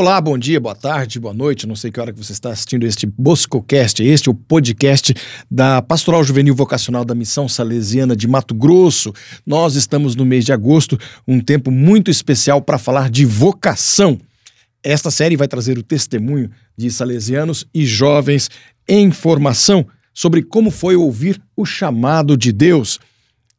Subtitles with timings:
[0.00, 1.66] Olá, bom dia, boa tarde, boa noite.
[1.66, 5.12] Não sei que hora que você está assistindo este BoscoCast, este é o podcast
[5.50, 9.12] da Pastoral Juvenil Vocacional da Missão Salesiana de Mato Grosso.
[9.44, 14.18] Nós estamos no mês de agosto, um tempo muito especial para falar de vocação.
[14.82, 18.48] Esta série vai trazer o testemunho de salesianos e jovens
[18.88, 22.98] em formação sobre como foi ouvir o chamado de Deus.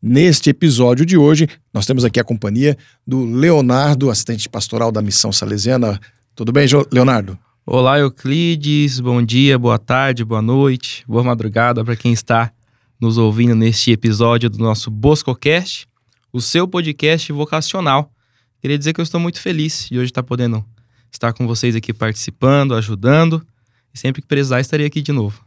[0.02, 5.32] Neste episódio de hoje, nós temos aqui a companhia do Leonardo, assistente pastoral da Missão
[5.32, 6.02] Salesiana.
[6.42, 7.38] Tudo bem, Leonardo?
[7.64, 9.00] Olá, Euclides.
[9.00, 12.52] Bom dia, boa tarde, boa noite, boa madrugada para quem está
[13.00, 15.88] nos ouvindo neste episódio do nosso BoscoCast,
[16.34, 18.12] o seu podcast vocacional.
[18.60, 20.66] Queria dizer que eu estou muito feliz de hoje estar podendo
[21.12, 23.46] estar com vocês aqui participando, ajudando.
[23.94, 25.46] E sempre que precisar, estarei aqui de novo.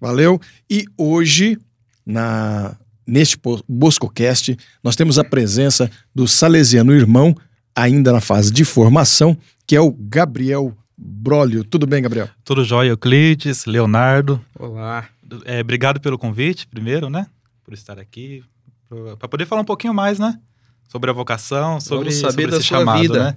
[0.00, 0.40] Valeu.
[0.68, 1.56] E hoje,
[2.04, 7.32] na neste BoscoCast, nós temos a presença do salesiano irmão,
[7.74, 11.64] ainda na fase de formação, que é o Gabriel Brolio.
[11.64, 12.28] Tudo bem, Gabriel?
[12.44, 14.40] Tudo jóia, Euclides, Leonardo.
[14.58, 15.08] Olá.
[15.44, 17.26] É, obrigado pelo convite, primeiro, né?
[17.64, 18.42] Por estar aqui,
[19.18, 20.38] para poder falar um pouquinho mais, né?
[20.88, 23.24] Sobre a vocação, sobre, vamos saber sobre da esse sua chamado, vida.
[23.24, 23.36] né?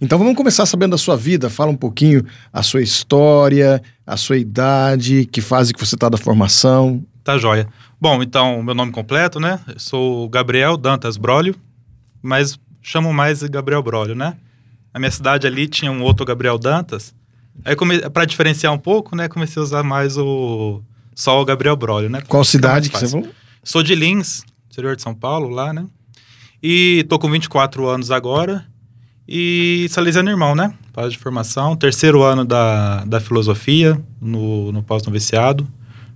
[0.00, 1.50] Então vamos começar sabendo da sua vida.
[1.50, 6.16] Fala um pouquinho a sua história, a sua idade, que fase que você está da
[6.16, 7.04] formação.
[7.22, 7.68] Tá jóia.
[8.00, 9.60] Bom, então, meu nome completo, né?
[9.66, 11.54] Eu sou Gabriel Dantas Brolio,
[12.22, 12.58] mas
[12.88, 14.34] chamo mais Gabriel Brolio, né?
[14.94, 17.14] A minha cidade ali tinha um outro Gabriel Dantas.
[17.62, 18.00] Aí, come...
[18.08, 19.28] para diferenciar um pouco, né?
[19.28, 20.80] Comecei a usar mais o...
[21.14, 22.22] Só o Gabriel Brolio, né?
[22.26, 23.28] Qual cidade que você falou?
[23.62, 25.84] Sou de Lins, interior de São Paulo, lá, né?
[26.62, 28.64] E tô com 24 anos agora.
[29.28, 30.72] E Salesiano Irmão, né?
[30.94, 31.76] Paz de formação.
[31.76, 35.68] Terceiro ano da, da filosofia no, no pós-noviciado.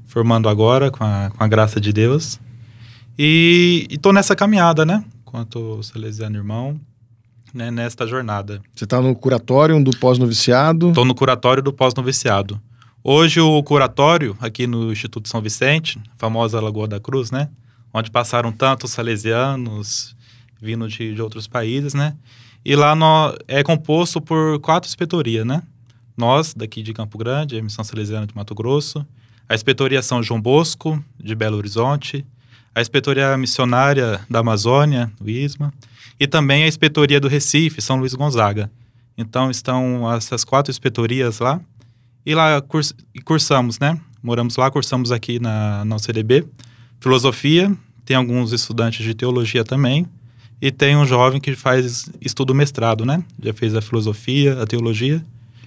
[0.07, 2.41] Formando agora, com a, com a graça de Deus.
[3.19, 5.05] E, e tô nessa caminhada, né?
[5.43, 6.79] Quanto Salesiano Irmão,
[7.55, 7.71] né?
[7.71, 8.61] Nesta jornada.
[8.75, 10.91] Você está no curatório do pós-noviciado.
[10.91, 12.61] Estou no curatório do pós-noviciado.
[13.03, 17.49] Hoje o curatório, aqui no Instituto São Vicente, famosa Lagoa da Cruz, né?
[17.95, 20.15] Onde passaram tantos salesianos
[20.61, 22.15] vindo de, de outros países, né?
[22.63, 25.63] E lá nó- é composto por quatro inspetorias, né?
[26.15, 29.05] Nós, daqui de Campo Grande, a Missão Salesiana de Mato Grosso,
[29.49, 32.23] a Inspetoria São João Bosco, de Belo Horizonte,
[32.75, 35.73] a Inspetoria Missionária da Amazônia, do ISMA,
[36.19, 38.71] e também a Inspetoria do Recife, São Luís Gonzaga.
[39.17, 41.61] Então estão essas quatro inspetorias lá,
[42.25, 43.99] e lá curs- e cursamos, né?
[44.23, 46.47] Moramos lá, cursamos aqui na, na UCDB.
[47.01, 50.07] Filosofia, tem alguns estudantes de teologia também,
[50.61, 53.23] e tem um jovem que faz estudo mestrado, né?
[53.43, 55.23] Já fez a filosofia, a teologia,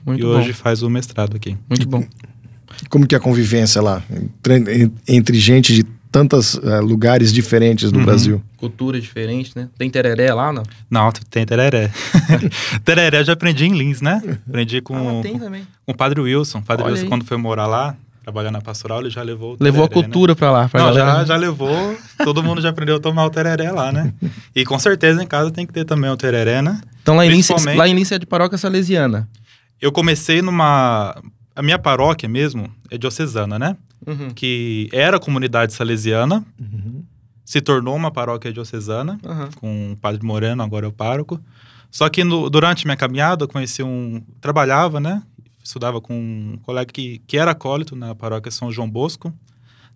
[0.06, 0.30] Muito e bom.
[0.30, 1.58] hoje faz o mestrado aqui.
[1.70, 2.06] Muito bom.
[2.90, 4.02] Como que é a convivência lá?
[4.10, 8.06] Entre, entre gente de tantos eh, lugares diferentes do Uhum.
[8.06, 8.44] Brasil.
[8.58, 9.68] Cultura diferente, né?
[9.78, 10.64] Tem tereré lá, não?
[10.90, 11.92] Não, tem tereré.
[12.84, 14.22] tereré eu já aprendi em Lins, né?
[14.48, 15.68] Aprendi com, Ah, tem também.
[15.86, 16.60] com o padre Wilson.
[16.60, 17.10] O padre Olha Wilson, aí.
[17.10, 20.04] quando foi morar lá, trabalhar na pastoral, ele já levou o Levou a tereré, né?
[20.14, 21.20] cultura pra lá, pra Não, galera.
[21.20, 21.98] já, já levou.
[22.24, 24.14] Todo mundo já aprendeu a tomar o tereré lá, né?
[24.56, 26.80] E com certeza em casa tem que ter também o tereré, né?
[27.02, 29.28] Então lá em, Principalmente- lá em Lince é de paróquia salesiana.
[29.82, 31.16] Eu comecei numa...
[31.56, 33.78] A minha paróquia mesmo é diocesana, né?
[34.06, 34.30] Uhum.
[34.30, 37.04] Que era comunidade salesiana, Uhum.
[37.44, 39.50] se tornou uma paróquia diocesana, Aham.
[39.60, 41.40] com o padre Moreno, agora é o pároco.
[41.92, 44.22] Só que no- durante minha caminhada, eu conheci um...
[44.42, 45.24] Trabalhava, né?
[45.64, 49.34] Estudava com um colega que, que era acólito na paróquia São João Bosco.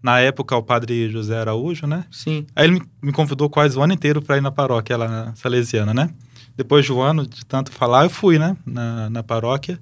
[0.01, 2.05] Na época, o padre José Araújo, né?
[2.09, 2.45] Sim.
[2.55, 5.35] Aí ele me, me convidou quase o ano inteiro para ir na paróquia lá na
[5.35, 6.09] Salesiana, né?
[6.55, 8.55] Depois de um ano de tanto falar, eu fui, né?
[8.65, 9.77] Na, na paróquia.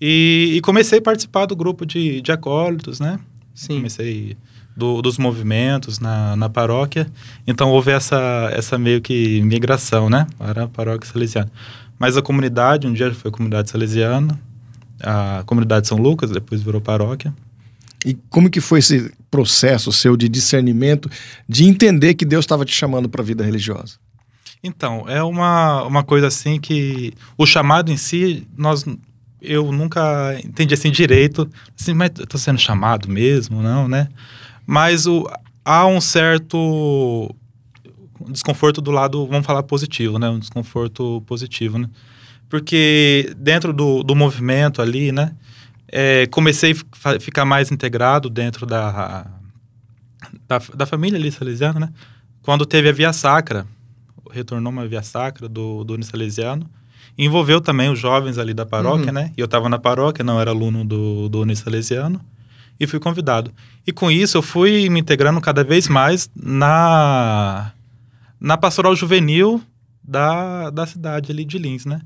[0.00, 3.18] E, e comecei a participar do grupo de, de acólitos, né?
[3.56, 3.76] Sim.
[3.78, 4.36] Comecei
[4.76, 7.10] do- dos movimentos na, na paróquia.
[7.46, 10.26] Então houve essa, essa meio que migração, né?
[10.38, 11.50] Para a paróquia salesiana.
[11.98, 14.38] Mas a comunidade, um dia foi a comunidade salesiana,
[15.02, 17.34] a comunidade São Lucas, depois virou paróquia.
[18.04, 21.10] E como que foi esse processo seu de discernimento,
[21.48, 23.96] de entender que Deus estava te chamando para a vida religiosa?
[24.62, 28.84] Então, é uma, uma coisa assim que o chamado em si, nós
[29.46, 31.48] eu nunca entendi assim direito,
[31.78, 34.08] assim, mas eu tô sendo chamado mesmo, não, né?
[34.66, 35.26] Mas o,
[35.64, 37.34] há um certo
[38.28, 40.28] desconforto do lado, vamos falar positivo, né?
[40.28, 41.88] Um desconforto positivo, né?
[42.48, 45.32] Porque dentro do, do movimento ali, né?
[45.90, 49.26] é, comecei a ficar mais integrado dentro da,
[50.46, 51.92] da, da família ali salesiana, né?
[52.42, 53.66] Quando teve a Via Sacra,
[54.30, 56.68] retornou uma Via Sacra do, do Unisalesiano,
[57.24, 59.12] envolveu também os jovens ali da paróquia, Uhum.
[59.12, 59.32] né?
[59.36, 62.20] E eu estava na paróquia, não era aluno do, do Unisalesiano,
[62.78, 63.50] e fui convidado.
[63.86, 67.72] E com isso eu fui me integrando cada vez mais na,
[68.40, 69.62] na pastoral juvenil
[70.02, 72.00] da, da cidade ali de Lins, né?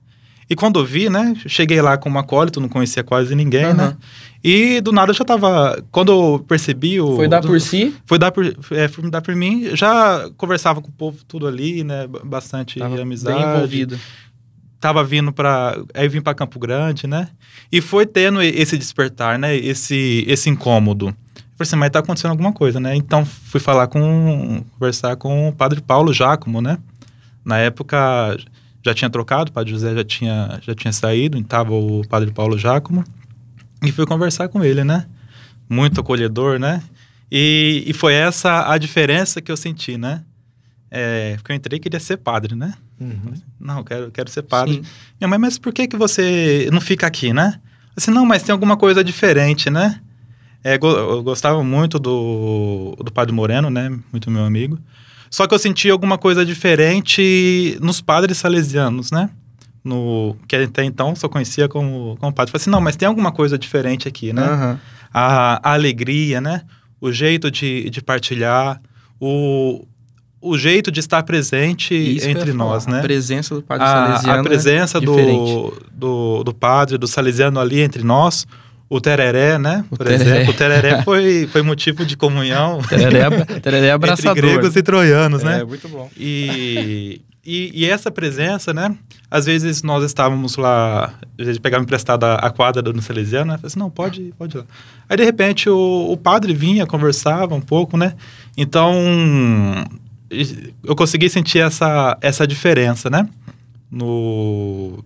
[0.48, 3.74] E quando eu vi, né, cheguei lá como acólito, não conhecia quase ninguém, Aham.
[3.74, 3.96] né?
[4.42, 5.80] E do nada eu já tava.
[5.92, 7.14] Quando eu percebi o.
[7.14, 7.94] Foi dar do- por si?
[8.04, 9.76] Foi dar por, é, foi dar por mim.
[9.76, 12.08] Já conversava com o povo tudo ali, né?
[12.24, 13.38] Bastante Tava amizade.
[13.38, 13.98] bem envolvido.
[14.80, 15.76] Tava vindo pra.
[15.92, 17.28] Aí vim pra Campo Grande, né?
[17.70, 19.54] E foi tendo esse despertar, né?
[19.54, 21.08] Esse, esse incômodo.
[21.08, 21.14] Eu
[21.56, 22.96] falei assim, mas tá acontecendo alguma coisa, né?
[22.96, 24.64] Então fui falar com.
[24.78, 26.78] conversar com o padre Paulo Jácomo, né?
[27.44, 28.36] Na época
[28.82, 32.30] já tinha trocado, o padre José já tinha, já tinha saído, então tava o padre
[32.30, 33.04] Paulo Jácomo.
[33.82, 35.06] E fui conversar com ele, né?
[35.68, 36.82] Muito acolhedor, né?
[37.30, 40.22] E, e foi essa a diferença que eu senti, né?
[40.90, 42.74] É, porque eu entrei e queria ser padre, né?
[43.00, 43.32] Uhum.
[43.60, 44.74] Não, eu quero, quero ser padre.
[44.74, 44.82] Sim.
[45.20, 47.60] Minha mãe, mas por que, que você não fica aqui, né?
[47.96, 50.00] Assim, não, mas tem alguma coisa diferente, né?
[50.64, 53.88] É, go- eu gostava muito do, do Padre Moreno, né?
[54.12, 54.78] Muito meu amigo.
[55.30, 59.30] Só que eu sentia alguma coisa diferente nos padres salesianos, né?
[59.82, 62.50] No, que até então só conhecia como, como padre.
[62.52, 64.42] Falei assim, não, mas tem alguma coisa diferente aqui, né?
[64.42, 64.80] Aham.
[65.14, 66.62] a, a alegria, né?
[67.00, 68.80] O jeito de, de partilhar,
[69.18, 69.86] o,
[70.42, 73.00] o jeito de estar presente Isso entre nós, A né?
[73.02, 74.40] presença do padre A, salesiano.
[74.40, 78.46] a presença é do, do, do padre, do salesiano ali entre nós,
[78.88, 79.84] o tereré, né?
[79.90, 80.22] O Por tereré.
[80.38, 84.34] exemplo, o tereré foi, foi motivo de comunhão Tereré, abra- tereré entre abraçador.
[84.34, 85.60] gregos e troianos, né?
[85.60, 86.10] É, muito bom.
[86.16, 88.96] E, e, e essa presença, né?
[89.30, 93.58] Às vezes nós estávamos lá, a gente pegava emprestada a quadra do Salesiano, né?
[93.58, 94.64] Falei assim, não, pode, pode ir lá.
[95.08, 98.14] Aí, de repente, o, o padre vinha, conversava um pouco, né?
[98.56, 98.92] Então,
[100.84, 103.28] eu consegui sentir essa, essa diferença, né?
[103.90, 105.02] No...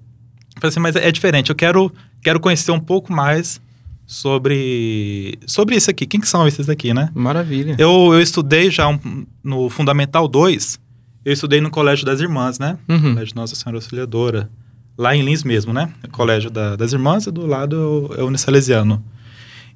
[0.56, 1.92] Falei assim, mas é diferente, eu quero,
[2.22, 3.60] quero conhecer um pouco mais
[4.06, 6.06] sobre, sobre isso aqui.
[6.06, 7.10] Quem que são esses aqui, né?
[7.14, 7.74] Maravilha.
[7.78, 10.78] Eu, eu estudei já um- no Fundamental 2,
[11.24, 12.78] eu estudei no Colégio das Irmãs, né?
[12.88, 13.14] Uhum.
[13.14, 14.50] Colégio Nossa Senhora Auxiliadora.
[14.96, 15.90] Lá em Lins mesmo, né?
[16.12, 19.02] Colégio da- das Irmãs e do lado é o Unisalesiano.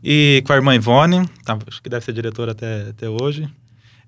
[0.05, 3.49] E com a irmã Ivone, tá, acho que deve ser diretora até, até hoje.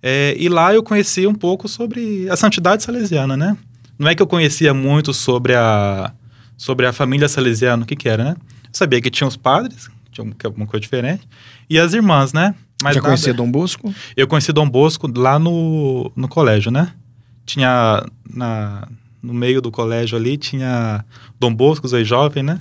[0.02, 3.56] É, e lá eu conheci um pouco sobre a santidade salesiana, né?
[3.99, 6.12] Não é que eu conhecia muito sobre a,
[6.56, 8.37] sobre a família salesiana, o que que era, né?
[8.64, 11.29] Eu sabia que tinha os padres, que tinha alguma coisa diferente,
[11.69, 12.55] e as irmãs, né?
[12.82, 13.94] Mas Já nada- conhecia Dom Bosco?
[14.17, 16.93] eu conheci Dom Bosco lá no, no colégio, né?
[17.44, 18.02] Tinha
[18.32, 18.88] na,
[19.23, 21.05] no meio do colégio ali, tinha
[21.38, 22.58] Dom Bosco, Zoe Jovem, né?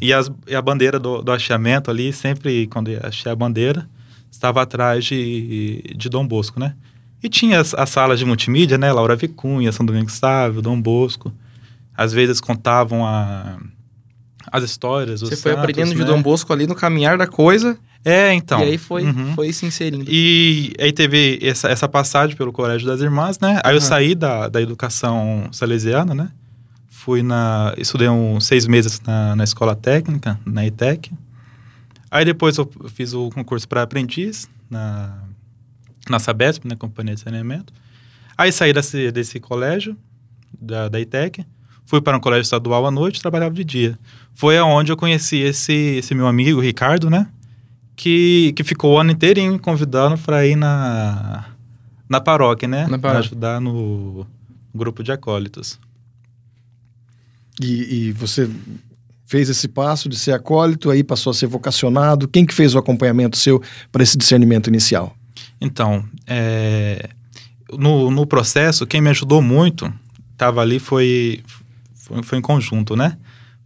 [0.00, 3.88] E, as, e a bandeira do, do hasteamento ali, sempre quando hastear a bandeira,
[4.30, 6.74] estava atrás de, de Dom Bosco, né?
[7.22, 8.90] E tinha as, as salas de multimídia, né?
[8.92, 11.32] Laura Vicunha, São Domingos Sávio, Dom Bosco.
[11.94, 13.58] Às vezes contavam a,
[14.50, 15.20] as histórias.
[15.20, 16.04] Você foi aprendendo de né?
[16.04, 17.76] Dom Bosco ali no caminhar da coisa.
[18.02, 18.60] É, então.
[18.60, 19.34] e aí foi, Uhum.
[19.34, 20.06] foi se inserindo.
[20.08, 23.60] E aí teve essa, essa passagem pelo Colégio das Irmãs, né?
[23.62, 23.86] Aí eu Aham.
[23.86, 26.30] saí da, da educação salesiana, né?
[26.88, 27.74] Fui na...
[27.76, 31.12] Estudei uns seis meses na, na escola técnica, na ETEC.
[32.10, 35.22] Aí depois eu fiz o concurso para aprendiz na,
[36.08, 37.72] na Sabesp, na Companhia de Saneamento.
[38.36, 39.96] Aí saí desse, desse colégio,
[40.60, 41.44] da, da ETEC.
[41.84, 43.98] Fui para um colégio estadual à noite, trabalhava de dia.
[44.34, 47.28] Foi aonde eu conheci esse, esse meu amigo, Ricardo, né?
[47.96, 51.44] que, que ficou o ano inteirinho me convidando para ir na,
[52.08, 52.84] na paróquia, né?
[52.86, 53.26] Na Pra paróquia.
[53.28, 54.26] ajudar no
[54.74, 55.78] grupo de acólitos.
[57.62, 58.48] E, e você
[59.30, 62.26] fez esse passo de ser acólito, aí passou a ser vocacionado.
[62.26, 65.14] Quem que fez o acompanhamento seu para esse discernimento inicial?
[65.60, 67.10] Então, é,
[67.72, 69.88] no, no processo, quem me ajudou muito,
[70.32, 71.44] estava ali, foi,
[71.94, 73.16] foi, foi em conjunto, né?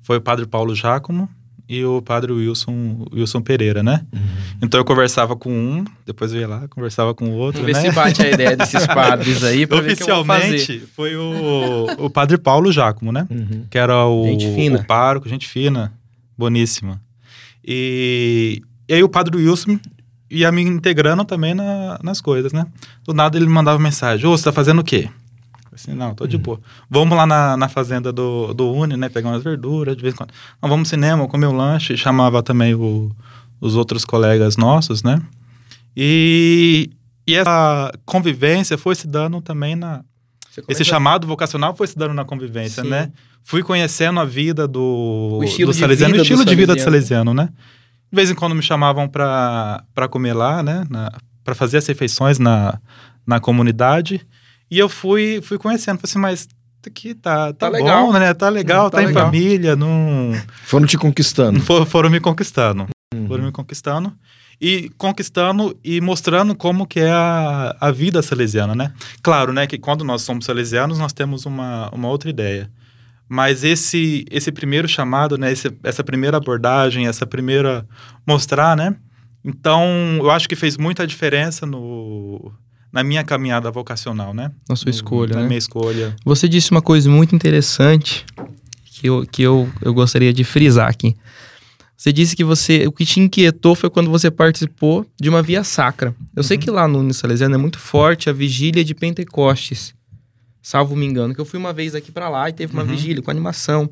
[0.03, 1.31] Foi o padre Paulo Jácomo
[1.69, 4.05] e o padre Wilson, Wilson Pereira, né?
[4.63, 7.83] Então eu conversava com um, depois eu ia lá, conversava com o outro, Vamos ver
[7.85, 7.91] né?
[7.91, 10.55] se bate a ideia desses padres aí pra ver o que eu vou fazer.
[10.55, 13.27] Oficialmente, foi o, o padre Paulo Jácomo, né?
[13.71, 14.79] que era o, Gente fina.
[14.81, 15.93] o pároco, gente fina,
[16.37, 17.01] boníssima.
[17.67, 19.79] E, e aí o padre Wilson
[20.31, 22.67] ia me integrando também na- nas coisas, né?
[23.05, 25.09] Do nada ele me mandava mensagem, ô, você tá fazendo o quê?
[25.75, 26.61] Assim, não, tô de boa.
[26.89, 29.09] Vamos lá na, na fazenda do, do Uni, né?
[29.09, 30.31] Pegar umas verduras, de vez em quando.
[30.63, 31.97] Não, vamos no cinema, comer um lanche.
[31.97, 33.11] Chamava também o-
[33.61, 35.21] os outros colegas nossos, né?
[35.97, 36.91] E,
[37.27, 40.03] e essa convivência foi se dando também na,
[40.69, 42.89] esse chamado vocacional foi se dando na convivência, Sim.
[42.91, 43.11] né?
[43.43, 47.31] Fui conhecendo a vida do, O estilo do salesiano, o estilo de vida do salesiano.
[47.31, 47.49] salesiano, né?
[48.11, 50.87] De vez em quando me chamavam para comer lá, né?
[51.43, 52.79] Para fazer as refeições na,
[53.27, 54.25] na comunidade.
[54.71, 55.99] E eu fui, fui conhecendo.
[55.99, 56.49] Falei assim, mas isso
[56.87, 58.13] aqui tá, tá, Tá bom, legal.
[58.13, 58.35] né?
[58.35, 59.27] Tá legal, Tá tá, em legal.
[59.27, 60.33] família, não...
[60.65, 61.61] Foram te conquistando.
[61.61, 62.87] For- foram me conquistando.
[63.15, 63.27] Uhum.
[63.29, 64.13] Foram me conquistando.
[64.61, 68.93] E conquistando e mostrando como que é a, a vida salesiana, né?
[69.23, 72.71] Claro, né, que quando nós somos salesianos, nós temos uma, uma outra ideia.
[73.29, 77.85] Mas esse esse primeiro chamado, né, esse, essa primeira abordagem, essa primeira
[78.27, 78.95] mostrar, né?
[79.45, 79.83] Então,
[80.21, 82.53] eu acho que fez muita diferença no
[82.95, 84.53] na minha caminhada vocacional, né?
[84.69, 85.49] Na sua escolha, na né?
[85.49, 86.15] minha escolha.
[86.25, 88.25] Você disse uma coisa muito interessante
[88.85, 91.17] que eu, que eu, eu gostaria de frisar aqui.
[91.97, 95.65] Você disse que você o que te inquietou foi quando você participou de uma via
[95.65, 96.15] sacra.
[96.37, 96.63] Eu sei Uhum.
[96.63, 99.93] que lá no Unisalesiano é muito forte a vigília de Pentecostes,
[100.63, 102.89] salvo me engano, que eu fui uma vez aqui pra lá e teve uma Uhum.
[102.91, 103.91] vigília com animação,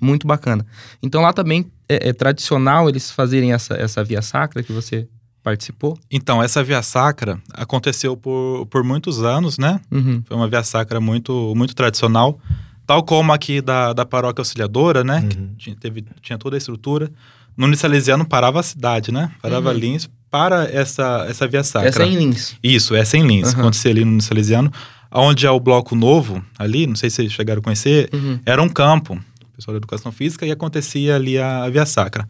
[0.00, 0.64] muito bacana.
[1.02, 5.06] Então lá também é, é tradicional eles fazerem essa, essa via sacra que você
[5.42, 5.98] participou?
[6.10, 9.80] Então, essa via sacra aconteceu por, por muitos anos, né?
[9.90, 10.22] Uhum.
[10.26, 12.38] Foi uma via sacra muito, muito tradicional.
[12.86, 15.26] Tal como aqui da, da paróquia auxiliadora, né?
[15.28, 15.50] Que Uhum.
[15.58, 17.10] tinha, teve, tinha toda a estrutura.
[17.56, 19.30] No Unisalesiano parava a cidade, né?
[19.42, 19.76] Parava Uhum.
[19.76, 21.88] Lins para essa, essa via sacra.
[21.88, 22.56] Essa é em Lins.
[22.62, 23.48] Isso, essa é em Lins.
[23.52, 23.60] Aham.
[23.62, 24.72] Acontecia ali no Unisalesiano.
[25.14, 28.38] Onde é o Bloco Novo, ali, não sei se vocês chegaram a conhecer, Uhum.
[28.46, 29.20] era um campo,
[29.54, 32.26] pessoal da educação física, e acontecia ali a, a via sacra.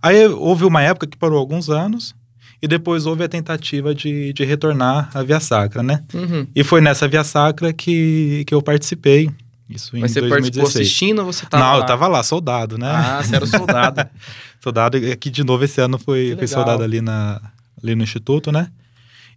[0.00, 2.14] Aí houve uma época que parou alguns anos,
[2.62, 6.04] e depois houve a tentativa de, de retornar à via sacra, né?
[6.14, 6.46] Uhum.
[6.54, 9.28] E foi nessa via sacra que, que eu participei.
[9.68, 10.86] Isso em Mas você participou 2016.
[10.86, 11.78] assistindo ou você tava Não, lá?
[11.78, 12.88] eu tava lá, soldado, né?
[12.88, 14.08] Ah, você era soldado.
[14.62, 17.40] soldado, e aqui de novo esse ano Que foi, fui soldado ali, na,
[17.82, 18.68] ali no instituto, né?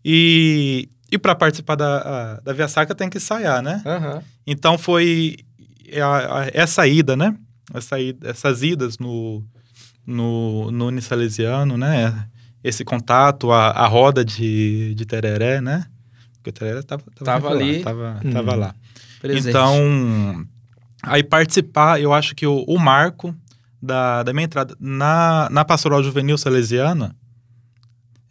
[0.04, 3.82] E, e para participar da, a- da via sacra tem que ensaiar, né?
[3.86, 4.22] Aham.
[4.46, 5.38] Então foi
[6.00, 7.36] a- a- essa ida, né?
[7.74, 9.44] Essa ida- essas idas no,
[10.06, 12.28] no, no Unisalesiano, né?
[12.68, 15.86] Esse contato, a, a roda de, de tereré, né?
[16.38, 17.78] Porque o tereré tava, Tava sempre ali.
[17.78, 18.32] Lá, tava, Hum.
[18.32, 18.76] tava lá.
[19.22, 19.50] Presente.
[19.50, 20.46] Então,
[21.04, 23.36] aí participar, eu acho que o, o marco
[23.80, 27.16] da, da minha entrada na, na pastoral juvenil salesiana,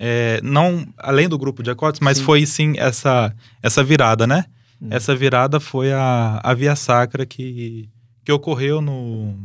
[0.00, 2.24] é, não além do grupo de acordes, mas Sim.
[2.24, 4.46] foi sim essa, essa virada, né?
[4.82, 4.88] Hum.
[4.90, 7.88] Essa virada foi a, a via sacra que,
[8.24, 9.36] que ocorreu no.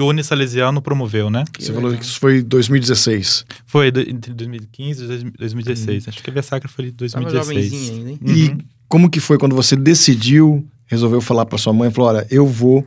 [0.00, 1.44] Que o Unisalesiano promoveu, né?
[1.52, 3.44] Que Você falou que isso foi em 2016.
[3.66, 6.08] Foi do- entre 2015 e 2016.
[6.08, 7.70] Acho que a via sacra foi de Tava 2016.
[7.70, 8.18] jovenzinho ainda, hein?
[8.24, 8.58] E Uhum.
[8.88, 12.86] como que foi quando você decidiu, resolveu falar para sua mãe, falou, olha, eu vou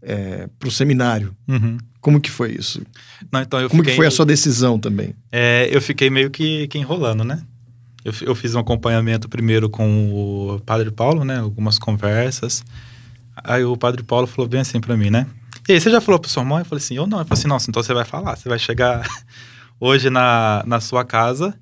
[0.00, 1.36] é, pro seminário.
[1.46, 1.76] Uhum.
[2.00, 2.80] Como que foi isso?
[3.30, 5.12] Não, então eu Como fiquei, que foi a sua decisão também?
[5.30, 7.42] É, eu fiquei meio que, que enrolando, né?
[8.04, 11.40] Eu, eu fiz um acompanhamento primeiro com o Padre Paulo, né?
[11.40, 12.64] Algumas conversas.
[13.44, 15.26] Aí o Padre Paulo falou bem assim pra mim, né?
[15.68, 16.60] E aí, você já falou pra sua mãe?
[16.60, 17.18] Eu falei assim, eu não.
[17.18, 18.36] Ele falou assim, nossa, então você vai falar.
[18.36, 19.06] Você vai chegar
[19.78, 21.54] hoje na, na sua casa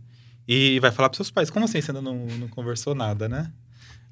[0.47, 1.51] e vai falar pros seus pais.
[1.51, 3.51] Como assim você ainda não, não conversou nada, né?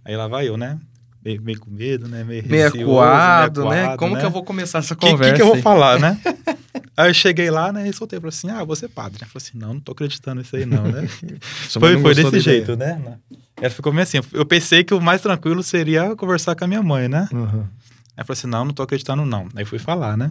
[0.04, 0.78] Aí lá vai eu, né?
[1.24, 2.22] Meio, meio com medo, né?
[2.24, 3.82] Meio, Meio receoso, acuado, meio né?
[3.84, 4.20] acuado, Como né?
[4.20, 5.32] que eu vou começar essa O que, conversa?
[5.32, 6.20] que, que eu vou falar, né?
[6.96, 9.20] aí eu cheguei lá, né, e soltei, falei assim, ah, você é padre.
[9.22, 11.08] Ela falou assim, não, não tô acreditando nisso aí não, né?
[11.70, 12.42] Foi não foi desse da ideia?
[12.42, 13.00] jeito, né?
[13.58, 16.82] Ela ficou meio assim, eu pensei que o mais tranquilo seria conversar com a minha
[16.82, 17.26] mãe, né?
[17.32, 17.68] Aham.
[18.16, 19.48] Aí eu falei assim, não, não tô acreditando não.
[19.56, 20.30] Aí fui falar, né?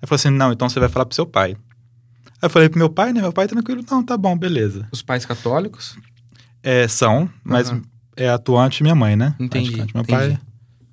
[0.00, 1.50] Aí falou assim, não, então você vai falar pro seu pai.
[1.52, 3.20] Aí eu falei pro meu pai, né?
[3.20, 4.88] Meu pai tranquilo, não, tá bom, beleza.
[4.90, 5.96] Os pais católicos?
[6.62, 7.82] É, são, mas Aham.
[8.16, 9.34] é atuante minha mãe, né?
[9.38, 9.94] Entendi, Praticamente.
[9.94, 10.18] Meu entendi.
[10.36, 10.38] pai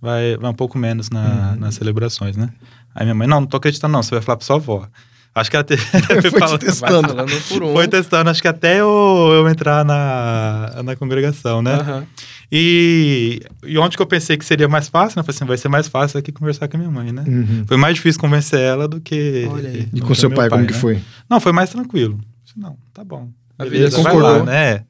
[0.02, 1.60] vai, vai um pouco menos na- Uhum.
[1.60, 2.50] nas celebrações, né?
[2.94, 4.88] Aí minha mãe, não, não tô acreditando não, você vai falar pra sua avó.
[5.36, 5.66] Acho que ela.
[6.22, 7.08] Foi falando- testando.
[7.10, 7.74] Falando por um.
[7.74, 8.88] Foi testando, acho que até eu,
[9.34, 11.76] eu entrar na, na congregação, né?
[11.76, 12.08] Aham.
[12.52, 15.22] E, e onde que eu pensei que seria mais fácil, né?
[15.22, 17.24] Eu falei assim, vai ser mais fácil aqui conversar com a minha mãe, né?
[17.28, 17.66] Uhum.
[17.68, 19.48] Foi mais difícil convencer ela do que...
[19.52, 19.90] Olha aí.
[19.94, 20.80] E com que seu meu pai, como que né?
[20.80, 21.02] foi?
[21.30, 22.18] Não, foi mais tranquilo.
[22.46, 23.30] Disse, Não, tá bom.
[23.60, 24.22] A vida concordou.
[24.22, 24.86] lá, né?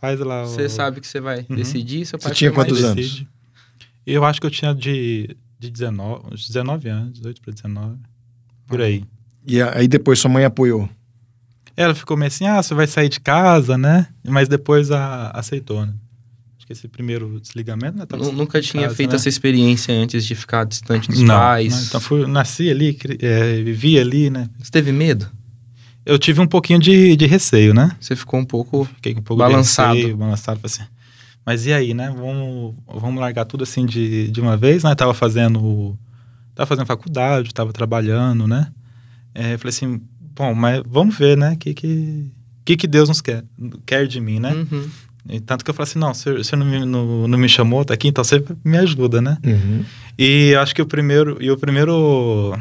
[0.00, 0.46] Faz lá o...
[0.46, 1.56] Você sabe que você vai Uhum.
[1.56, 2.96] decidir, seu Você pai tinha foi mais- quantos anos?
[2.96, 3.28] decide.
[4.06, 7.96] Eu acho que eu tinha de, de 19, uns 19 anos, 18 para 19,
[8.66, 9.04] por aí.
[9.46, 10.88] E aí depois sua mãe apoiou.
[11.76, 14.06] Ela ficou meio assim, ah, você vai sair de casa, né?
[14.26, 15.92] Mas depois a, aceitou, né?
[16.64, 18.06] Acho que esse primeiro desligamento, né?
[18.06, 19.16] tava Nu- Nunca tinha casa, feito né?
[19.16, 21.74] essa experiência antes de ficar distante dos não, pais.
[21.74, 24.48] não, então fui, nasci ali, é, vivi ali, né?
[24.58, 25.28] Você teve medo?
[26.06, 27.94] Eu tive um pouquinho de, de receio, né?
[28.00, 28.86] Você ficou um pouco.
[28.96, 29.94] Fiquei um pouco Balançado.
[29.94, 30.82] receio, balançado, assim.
[31.44, 32.10] Mas e aí, né?
[32.16, 34.94] Vamos, vamos largar tudo assim de, de uma vez, né?
[34.94, 35.98] Tava fazendo,
[36.54, 38.68] tava fazendo faculdade, tava trabalhando, né?
[39.34, 40.00] É, falei assim,
[40.34, 41.52] bom, mas vamos ver, né?
[41.52, 42.30] O que que,
[42.64, 43.44] que que Deus nos quer,
[43.84, 44.54] quer de mim, né?
[44.54, 44.88] Uhum.
[45.28, 47.94] E tanto que eu falei assim, não, você, não, me, não, não me chamou, tá
[47.94, 49.38] aqui, então você me ajuda, né?
[49.44, 49.84] Uhum.
[50.18, 52.54] E acho que o primeiro, e o primeiro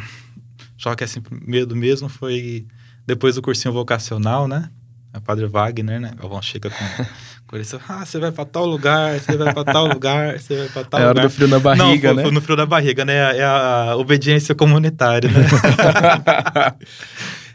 [0.78, 2.66] choque, assim, medo mesmo foi
[3.06, 4.70] depois do cursinho vocacional, né?
[5.12, 6.12] A Padre Wagner, né?
[6.20, 7.06] Galvão chega com,
[7.48, 10.68] com ele, ah, você vai pra tal lugar, você vai pra tal lugar, você vai
[10.70, 11.28] pra tal É a hora lugar.
[11.28, 12.24] do frio na barriga, Não, né?
[12.24, 13.38] foi no frio da barriga, né?
[13.38, 15.46] É a obediência comunitária, né?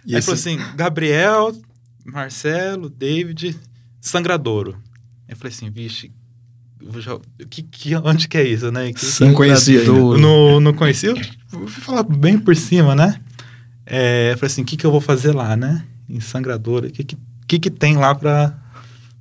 [0.06, 1.52] E Aí esse- falou assim, Gabriel,
[2.04, 3.58] Marcelo, David,
[4.00, 4.76] Sangradouro.
[5.28, 6.10] Eu falei assim, vixe,
[6.98, 7.18] já-
[7.50, 8.92] que, que, onde que é isso, né?
[8.92, 9.84] Que- Não conhecia
[10.18, 11.16] não, não conhecia, eu
[11.68, 13.20] fui falar bem por cima, né?
[13.84, 15.84] É, eu falei assim, o que, que eu vou fazer lá, né?
[16.08, 18.58] Em Sangradora, o que, que, que, tem lá pra,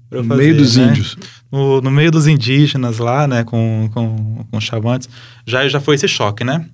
[0.10, 0.86] pra eu No fazer, meio dos né?
[0.88, 1.18] índios.
[1.52, 5.10] No, no meio dos indígenas lá, né, com, com, com chavantes,
[5.46, 6.70] já, já foi esse choque, né?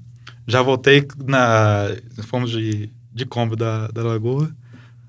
[0.47, 1.87] Já voltei na...
[2.23, 4.51] Fomos de, de combo da, da Lagoa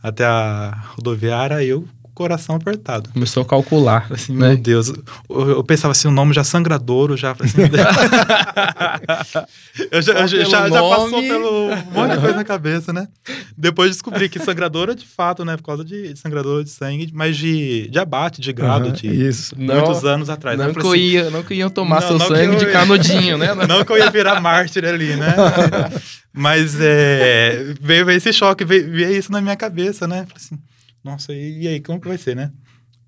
[0.03, 3.11] até a rodoviária, eu coração apertado.
[3.11, 4.07] Começou a calcular.
[4.11, 4.49] Assim, né?
[4.49, 4.93] meu Deus.
[5.29, 7.33] Eu, eu pensava assim, o nome já sangradouro, já.
[7.33, 7.59] assim,
[9.91, 13.09] eu já, eu já, já, já passou pelo um monte de coisa na cabeça, né?
[13.57, 15.57] Depois descobri que sangradouro é de fato, né?
[15.57, 19.07] Por causa de, de sangradouro de sangue, mas de, de abate, de grado, Aham, de
[19.09, 19.55] Isso.
[19.59, 20.59] Não, muitos anos atrás.
[20.59, 20.65] né?
[20.65, 22.65] não, Eu que eu ia, não que iam tomar Não, seu não sangue eu de
[22.67, 23.51] ia- canudinho, né?
[23.51, 25.35] assim, não que eu ia virar mártir ali, né?
[26.33, 30.27] Mas é, veio, veio esse choque, veio, veio isso na minha cabeça, né?
[30.29, 30.59] Falei assim,
[31.05, 32.51] nossa, e, aí, como que vai ser, né?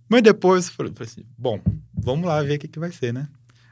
[0.09, 1.61] Mas depois, falei, falei assim, bom,
[1.95, 3.27] vamos lá ver o que, que vai ser, né?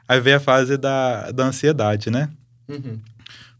[0.07, 2.29] Aí veio a fase da, da ansiedade, né?
[2.67, 2.99] Uhum.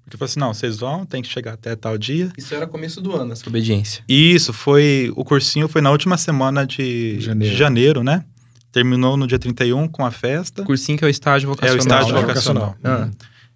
[0.04, 2.32] Porque eu falei assim, não, vocês vão, tem que chegar até tal dia.
[2.38, 4.04] Isso era começo do ano, essa obediência.
[4.08, 7.54] Isso foi, o cursinho foi na última semana de Janeiro.
[7.54, 8.24] de janeiro né?
[8.72, 10.64] Terminou no dia 31 com a festa.
[10.64, 11.80] Cursinho que é o estágio É o vocacional.
[11.80, 12.22] estágio né?
[12.22, 12.76] vocacional.
[12.84, 13.10] Ah.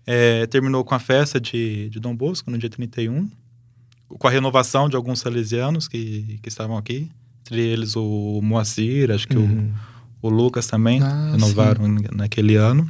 [0.07, 3.29] É, terminou com a festa de, de Dom Bosco no dia 31,
[4.17, 7.09] com a renovação de alguns salesianos que, que estavam aqui,
[7.41, 9.71] entre eles o Moacir, acho que Uhum.
[10.21, 12.89] o, o Lucas também Ah, renovaram naquele ano.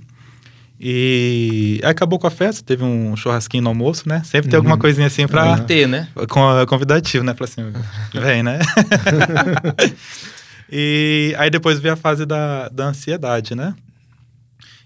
[0.82, 4.24] E aí acabou com a festa, teve um churrasquinho no almoço, né?
[4.24, 4.80] Sempre tem alguma Uhum.
[4.82, 5.58] coisinha assim Tem pra.
[5.60, 6.08] que ter, né?
[6.30, 7.34] Com, convidativo, né?
[7.34, 7.74] Falei assim,
[8.18, 8.60] vem, né?
[10.72, 13.76] e aí depois veio a fase da, da ansiedade, né?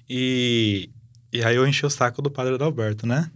[0.09, 0.89] E,
[1.31, 3.29] e aí eu enchi o saco do padre Adalberto, né?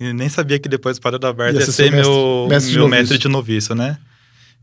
[0.00, 2.46] E nem sabia que depois o padre Adalberto Ia ia, ser ser seu mestre- meu,
[2.48, 3.00] mestre de meu noviço.
[3.02, 3.98] mestre de noviço, né?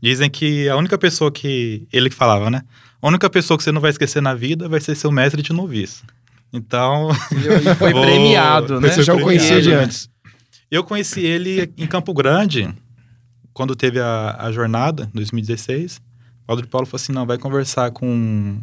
[0.02, 1.86] Dizem que a única pessoa que.
[1.92, 2.62] Ele que falava, né?
[3.00, 5.52] A única pessoa que você não vai esquecer na vida vai ser seu mestre de
[5.52, 6.04] noviço.
[6.52, 8.88] Então, Ele foi Vou- premiado, né?
[8.90, 9.76] Você já o conhecia de né?
[9.76, 10.08] antes.
[10.70, 12.68] eu conheci ele em Campo Grande,
[13.52, 15.96] quando teve a, a jornada, em 2016.
[16.42, 18.58] O Padre Paulo falou assim: não, vai conversar com,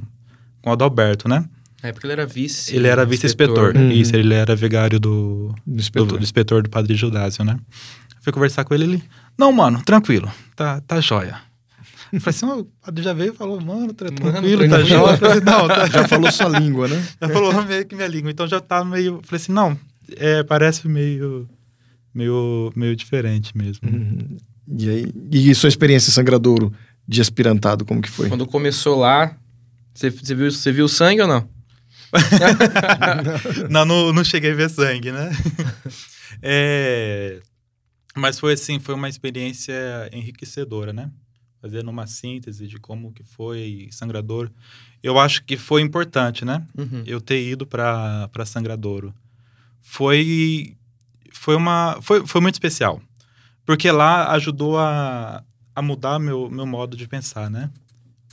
[0.61, 1.45] com o Adalberto, né?
[1.83, 2.75] É porque ele era vice.
[2.75, 3.75] Ele era vice-inspetor.
[3.75, 3.91] Uhum.
[3.91, 6.17] Isso, ele era vigário do, Do do, inspetor.
[6.17, 7.57] do inspetor do Padre Judásio, né?
[8.21, 9.03] Fui conversar com ele, ele...
[9.37, 11.37] Não, mano, tranquilo, tá, tá jóia.
[12.11, 14.87] Eu falei assim, o padre já veio e falou, mano, tá Mano, tranquilo, tá tranquilo.
[14.99, 15.17] jóia.
[15.17, 15.85] Falei assim, não, tá...
[15.87, 17.05] Já falou sua língua, né?
[17.21, 19.19] Já falou meio que minha língua, então já tá meio...
[19.23, 19.77] Falei assim, não,
[20.15, 21.47] é, parece meio,
[22.13, 23.87] meio, meio diferente mesmo.
[23.87, 24.37] Uhum.
[24.77, 26.73] E aí, e sua experiência em Sangradouro
[27.07, 28.29] de aspirantado, como que foi?
[28.29, 29.35] Quando começou lá,
[29.93, 31.47] você, você viu, você viu sangue ou não?
[33.69, 35.29] não, não, não cheguei a ver sangue, né?
[36.41, 37.39] É,
[38.15, 39.73] Mas foi assim, foi uma experiência
[40.11, 41.09] enriquecedora, né?
[41.61, 44.51] Fazendo uma síntese de como que foi Sangradouro.
[45.01, 46.67] Eu acho que foi importante, né?
[46.77, 47.03] Uhum.
[47.05, 49.13] Eu ter ido para Sangradouro.
[49.81, 50.75] Foi
[51.31, 53.01] foi uma foi, foi muito especial.
[53.65, 57.71] Porque lá ajudou a, a mudar meu, meu modo de pensar, né?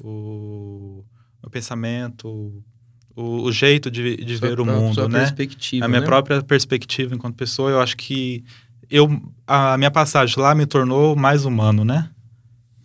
[0.02, 1.04] O
[1.42, 2.62] meu pensamento,
[3.14, 5.20] o, o jeito de, de ver o mundo, sua né?
[5.20, 6.06] perspectiva, a minha né?
[6.06, 8.44] própria perspectiva enquanto pessoa, eu acho que
[8.90, 12.08] eu a minha passagem lá me tornou mais humano, né?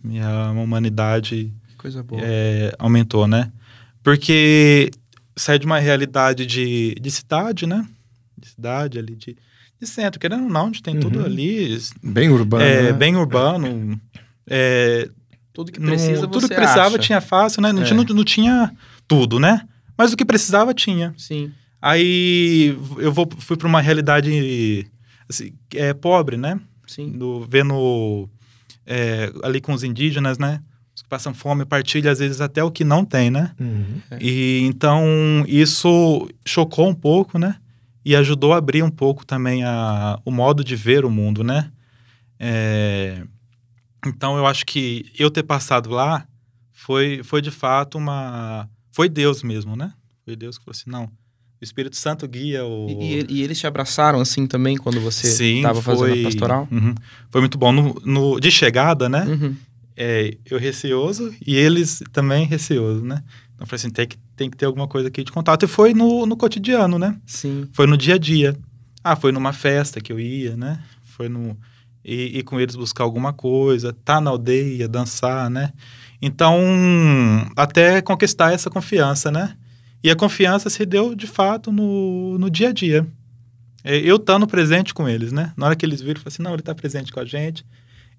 [0.02, 2.20] Minha humanidade Coisa boa.
[2.24, 3.50] é, aumentou, né?
[4.02, 4.90] Porque
[5.36, 7.86] sai de uma realidade de, de cidade, né?
[8.36, 9.36] De cidade ali, de,
[9.80, 11.24] de centro, querendo ou não, onde tem tudo Uhum.
[11.26, 12.64] ali, Bem urbano.
[12.64, 12.92] é, né?
[12.92, 14.00] bem urbano.
[14.48, 15.08] é,
[15.52, 16.98] Tudo que precisa tudo você que precisava acha.
[16.98, 17.72] tinha fácil, né?
[17.72, 17.84] Não, É.
[17.84, 18.72] tinha, não, não tinha
[19.06, 19.62] tudo, né?
[19.98, 21.12] Mas o que precisava tinha.
[21.18, 21.52] Sim.
[21.82, 24.88] Aí eu vou, fui para uma realidade
[25.28, 26.60] assim, é, pobre, né?
[26.86, 27.10] Sim.
[27.10, 28.30] Do, vendo
[28.86, 30.62] é, ali com os indígenas, né?
[30.94, 33.52] Os que passam fome, partilha às vezes até o que não tem, né?
[33.60, 34.00] Uhum.
[34.20, 37.56] E então isso chocou um pouco, né?
[38.04, 41.70] E ajudou a abrir um pouco também a, o modo de ver o mundo, né?
[42.38, 43.22] É,
[44.06, 46.26] então eu acho que eu ter passado lá
[46.72, 48.68] foi, foi de fato uma.
[48.98, 49.92] Foi Deus mesmo, né?
[50.24, 52.88] Foi Deus que falou assim: não, o Espírito Santo guia o.
[52.90, 56.68] E, e- eles te abraçaram assim também quando você estava fazendo a pastoral?
[56.68, 56.94] Uhum.
[57.30, 57.70] Foi muito bom.
[57.70, 59.24] No, no- de chegada, né?
[59.24, 59.54] Uhum.
[59.96, 63.22] é, eu receoso e eles também receoso, né?
[63.54, 65.62] Então eu falei assim, tem que, tem que ter alguma coisa aqui de contato.
[65.64, 67.16] E foi no, no cotidiano, né?
[67.24, 67.68] Sim.
[67.70, 68.56] Foi no dia a dia.
[69.04, 70.82] Ah, foi numa festa que eu ia, né?
[71.02, 71.56] Foi no...
[72.04, 75.72] E, e com eles buscar alguma coisa, tá na aldeia, dançar, né?
[76.20, 76.58] Então,
[77.56, 79.54] até conquistar essa confiança, né?
[80.02, 83.06] E a confiança se deu, de fato, no, no dia a dia.
[83.84, 85.52] É, Eu estando presente com eles, né?
[85.56, 87.64] Na hora que eles viram, eu falei assim, não, ele está presente com a gente.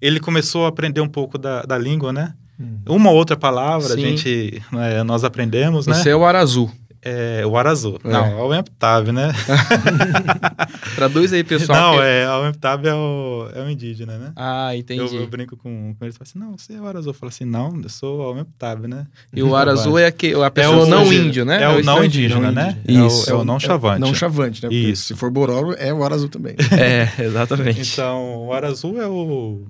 [0.00, 2.34] Ele começou a aprender um pouco da, da língua, né?
[2.58, 2.96] Uhum.
[2.96, 3.92] Uma ou outra palavra, Sim.
[3.94, 5.94] a gente, né, nós aprendemos, né?
[5.94, 6.70] Você é o Arazu.
[7.02, 7.98] É o Arazu.
[8.04, 8.08] É.
[8.08, 9.32] Não, é o Emptave, né?
[10.94, 11.92] Traduz aí, pessoal.
[11.92, 14.32] não, que- é, o Emptave é o, é o indígena, né?
[14.36, 15.00] Ah, entendi.
[15.14, 17.10] Eu, eu brinco com, com eles e falo assim: não, você é o Arazu.
[17.10, 19.06] Eu falo assim: não, eu sou o Emptave, né?
[19.32, 21.26] E o Arazu é que, a pessoa o não estrangeiro.
[21.26, 21.62] índio, né?
[21.62, 22.06] É o não estrangeiro.
[22.06, 22.78] indígena, não né?
[22.86, 23.30] É o- Isso.
[23.30, 24.00] É o, não chavante.
[24.00, 24.68] Não chavante, né?
[24.68, 25.08] Porque Isso.
[25.08, 26.54] Se for Bororo, é o Arazu também.
[26.72, 27.92] É, exatamente.
[27.92, 29.64] Então, o Arazu é o,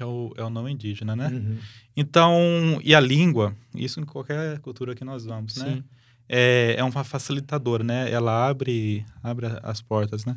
[0.00, 1.28] é o, é o não indígena, né?
[1.32, 1.56] Uhum.
[1.96, 5.82] Então, e a língua, isso em qualquer cultura que nós vamos, né?
[6.28, 8.10] É, é uma facilitadora, né?
[8.10, 10.36] Ela abre, abre as portas, né?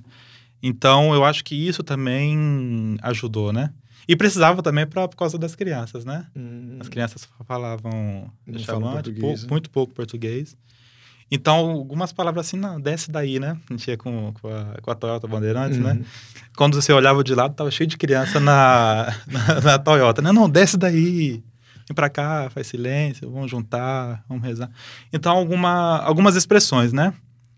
[0.62, 3.72] Então, eu acho que isso também ajudou, né?
[4.08, 6.26] E precisava também pra, por causa das crianças, né?
[6.36, 6.78] Uhum.
[6.80, 8.32] As crianças falavam
[8.94, 9.48] português, pou- né?
[9.50, 10.58] muito pouco português.
[11.32, 13.56] Então, algumas palavras assim, não, desce daí, né?
[13.70, 15.94] A gente ia com, com, a, com a Toyota Bandeirantes, né?
[15.94, 16.04] Uhum.
[16.58, 20.32] Quando você olhava de lado, tava cheio de criança na, na, na Toyota, né?
[20.32, 21.44] Não, desce daí,
[21.90, 24.70] vem pra cá, faz silêncio, vamos juntar, vamos rezar.
[25.12, 27.14] Então, alguma, algumas expressões, né?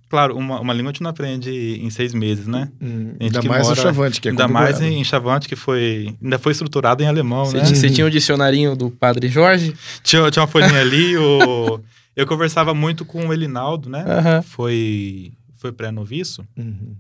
[0.10, 1.50] Claro, uma, uma língua a gente não aprende
[1.82, 2.70] em seis meses, né?
[2.82, 3.14] Uhum.
[3.22, 6.38] Gente Ainda mais o mora- chavante, que é Ainda mais em Chavante, que foi, ainda
[6.38, 7.64] foi estruturado em alemão, Você, né?
[7.66, 9.74] você tinha o dicionarinho do Padre Jorge?
[10.04, 11.80] Tinha, tinha uma folhinha ali, o...
[12.16, 14.04] eu conversava muito com o Elinaldo, né?
[14.06, 14.42] Aham.
[14.42, 16.94] Foi, foi pré-noviço, Uhum.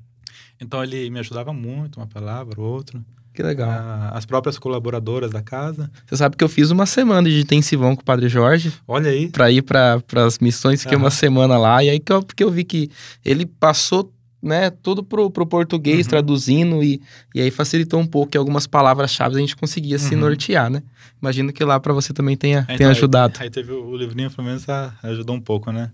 [0.61, 3.01] então ele me ajudava muito, uma palavra, outra.
[3.33, 3.69] Que legal.
[3.69, 5.89] Ah, as próprias colaboradoras da casa.
[6.05, 9.29] Você sabe que eu fiz uma semana de intensivão com o Padre Jorge Olha aí.
[9.29, 11.05] pra ir para as missões, fiquei Aham.
[11.05, 12.89] uma semana lá, e aí que eu, porque eu vi que
[13.23, 14.11] ele passou,
[14.43, 16.09] né, tudo pro, pro português, Uhum.
[16.09, 16.99] traduzindo, e,
[17.33, 20.21] e aí facilitou um pouco que algumas palavras-chave a gente conseguia se Uhum.
[20.21, 20.83] nortear, né?
[21.21, 23.33] Imagino que lá pra você também tenha, Então, tenha ajudado.
[23.37, 25.91] Aí, aí teve o, o livrinho, pelo menos, a- ajudou um pouco, né?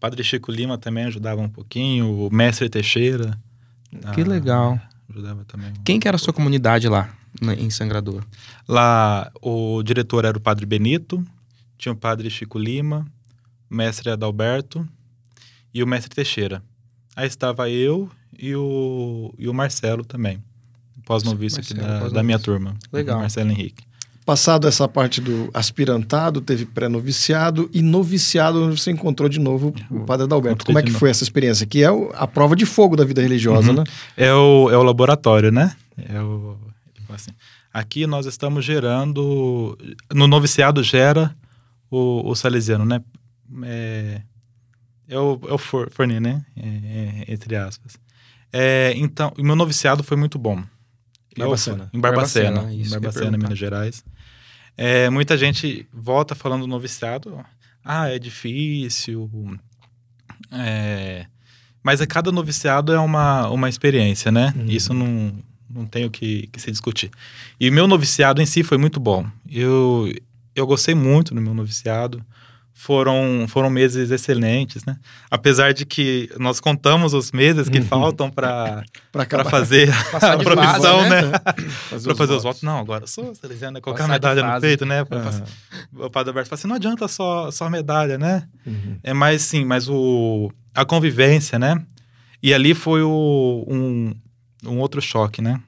[0.00, 3.38] Padre Chico Lima também ajudava um pouquinho, o Mestre Teixeira.
[4.14, 4.80] Que ah, legal.
[5.10, 5.72] Ajudava também.
[5.84, 7.12] Quem que era a sua comunidade lá,
[7.58, 8.24] em Sangradouro?
[8.68, 11.24] Lá, o diretor era o Padre Benito,
[11.76, 13.06] tinha o Padre Chico Lima,
[13.68, 14.88] o Mestre Adalberto
[15.74, 16.62] e o Mestre Teixeira.
[17.16, 20.42] Aí estava eu e o, e o Marcelo também,
[21.74, 22.76] Marcelo, da, da minha turma.
[22.92, 23.18] Legal.
[23.18, 23.89] Marcelo Henrique.
[24.30, 30.22] Passado essa parte do aspirantado, teve pré-noviciado e noviciado, você encontrou de novo o Padre
[30.22, 30.64] Adalberto.
[30.64, 31.66] Como é que foi essa experiência?
[31.66, 33.78] Que é a prova de fogo da vida religiosa, Uhum.
[33.78, 33.84] né?
[34.16, 35.74] É o, é o laboratório, né?
[36.08, 36.56] É o,
[37.08, 37.32] assim,
[37.74, 39.76] aqui nós estamos gerando.
[40.14, 41.34] No noviciado gera
[41.90, 43.02] o, o salesiano, né?
[43.64, 44.20] É,
[45.08, 46.40] é o, é o for, né?
[46.56, 47.98] É, é, entre aspas.
[48.52, 50.62] É, então, o meu noviciado foi muito bom.
[51.36, 51.90] Eu- Barbacena.
[51.92, 52.50] em Barbacena.
[52.50, 53.36] Barbacena, isso em eu Barbacena.
[53.38, 54.04] Minas Gerais.
[54.82, 57.44] É, muita gente volta falando do noviciado.
[57.84, 59.30] Ah, é difícil.
[60.50, 61.26] É,
[61.82, 64.54] mas a cada noviciado é uma, uma experiência, né?
[64.56, 64.64] Uhum.
[64.64, 65.34] Isso não,
[65.68, 67.10] não tem o que, que se discutir.
[67.60, 69.26] E o meu noviciado em si foi muito bom.
[69.46, 70.10] Eu,
[70.56, 72.24] eu gostei muito do meu noviciado.
[72.82, 74.96] Foram, foram meses excelentes, né?
[75.30, 77.84] Apesar de que nós contamos os meses que Uhum.
[77.84, 78.82] faltam para
[79.50, 81.20] fazer Passar a profissão, né?
[81.90, 82.62] Fazer Para fazer os votos.
[82.62, 85.00] Não, agora sou salesiano, colocar a Passar de medalha no peito, né?
[85.10, 85.44] Aham.
[86.06, 88.48] O Padre Alberto fala assim, não adianta só, só medalha, né?
[88.66, 88.96] Uhum.
[89.02, 91.84] É mais, sim, mas o, a convivência, né?
[92.42, 94.14] E ali foi o, um,
[94.64, 95.60] um outro choque, né?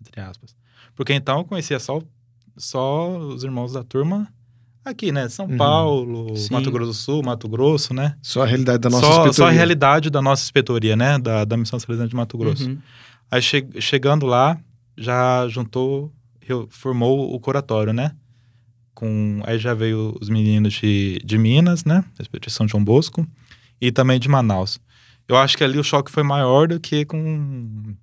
[0.00, 0.56] Entre aspas.
[0.96, 2.02] Porque então eu conhecia só,
[2.56, 4.26] só os irmãos da turma
[4.84, 5.28] aqui, né?
[5.28, 5.56] São Uhum.
[5.56, 6.52] Paulo, Sim.
[6.52, 8.16] Mato Grosso do Sul, Mato Grosso, né?
[8.22, 9.52] Só a realidade da nossa Só, só a inspetoria.
[9.56, 11.18] realidade da nossa inspetoria, né?
[11.18, 12.68] Da, da Missão Salesiana de Mato Grosso.
[12.68, 12.78] Uhum.
[13.30, 14.58] Aí che- chegando lá,
[14.96, 16.12] já juntou,
[16.70, 18.12] formou o curatório, né?
[18.94, 22.04] Com, aí já veio os meninos de, de Minas, né?
[22.16, 23.26] Da Expedição João Bosco,
[23.80, 24.78] e também de Manaus.
[25.28, 27.94] Eu acho que ali o choque foi maior do que com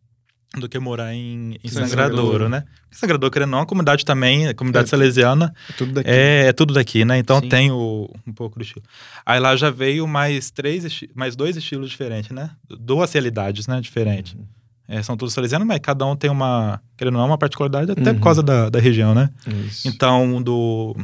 [0.58, 2.50] do que morar em, em Sangradouro.
[2.50, 2.62] Né?
[2.84, 6.10] Porque Sangradouro, querendo ou não, a comunidade também, a comunidade É, salesiana, Tudo daqui.
[6.10, 7.20] é, é tudo daqui, né?
[7.20, 7.50] Então Sim.
[7.50, 8.84] tem o, um pouco do estilo.
[9.26, 12.50] Aí lá já veio mais três, mais dois estilos diferentes, né?
[12.68, 13.80] Duas realidades, né?
[13.80, 14.34] Diferentes.
[14.34, 14.46] Uhum.
[14.88, 18.10] É, são todos salesianos, mas cada um tem uma, querendo ou não, uma particularidade, até
[18.10, 18.16] Uhum.
[18.18, 19.30] por causa da, da região, né?
[19.68, 19.88] Isso.
[19.88, 20.96] Então, do,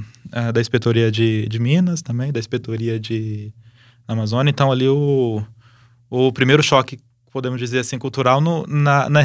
[0.55, 3.53] da inspetoria de, de Minas também, da inspetoria de
[4.08, 4.49] Amazônia.
[4.49, 5.43] Então, ali o,
[6.10, 6.97] o primeiro choque,
[7.36, 9.21] podemos dizer assim, cultural no, na, na,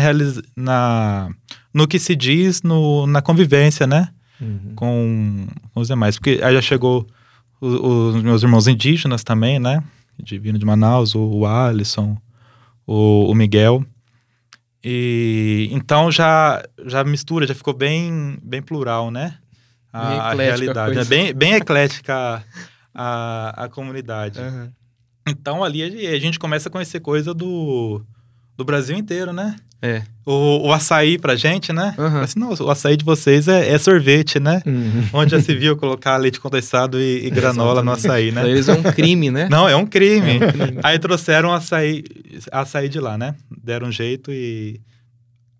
[0.56, 1.30] na,
[1.72, 4.08] no que se diz no, na convivência, né?
[4.40, 4.72] Uhum.
[4.74, 6.18] Com, com os demais.
[6.18, 7.06] Porque aí já chegou
[7.60, 9.80] os meus irmãos indígenas também, né?
[10.20, 12.16] De vindo de Manaus, o, o Alisson,
[12.84, 13.86] o, o Miguel.
[14.82, 19.36] E então já, já mistura, já ficou bem, bem plural, né?
[19.92, 20.94] A, a a realidade.
[20.94, 21.02] coisa.
[21.02, 22.44] É bem, bem eclética
[22.92, 24.40] a, a comunidade.
[24.40, 24.72] Aham.
[25.28, 28.02] Então ali a gente começa a conhecer coisa do,
[28.56, 29.56] do Brasil inteiro, né?
[29.82, 30.02] É.
[30.26, 31.94] O, o açaí pra gente, né?
[31.96, 34.62] Falei Assim, não, o açaí de vocês é, é sorvete, né?
[34.66, 35.08] Uhum.
[35.14, 38.48] Onde já se viu colocar leite condensado e, e granola no açaí, né?
[38.48, 39.48] eles é um crime, né?
[39.50, 40.32] Não, é um crime.
[40.38, 40.80] É um crime.
[40.82, 42.04] Aí trouxeram açaí,
[42.52, 43.34] açaí de lá, né?
[43.50, 44.80] Deram um jeito e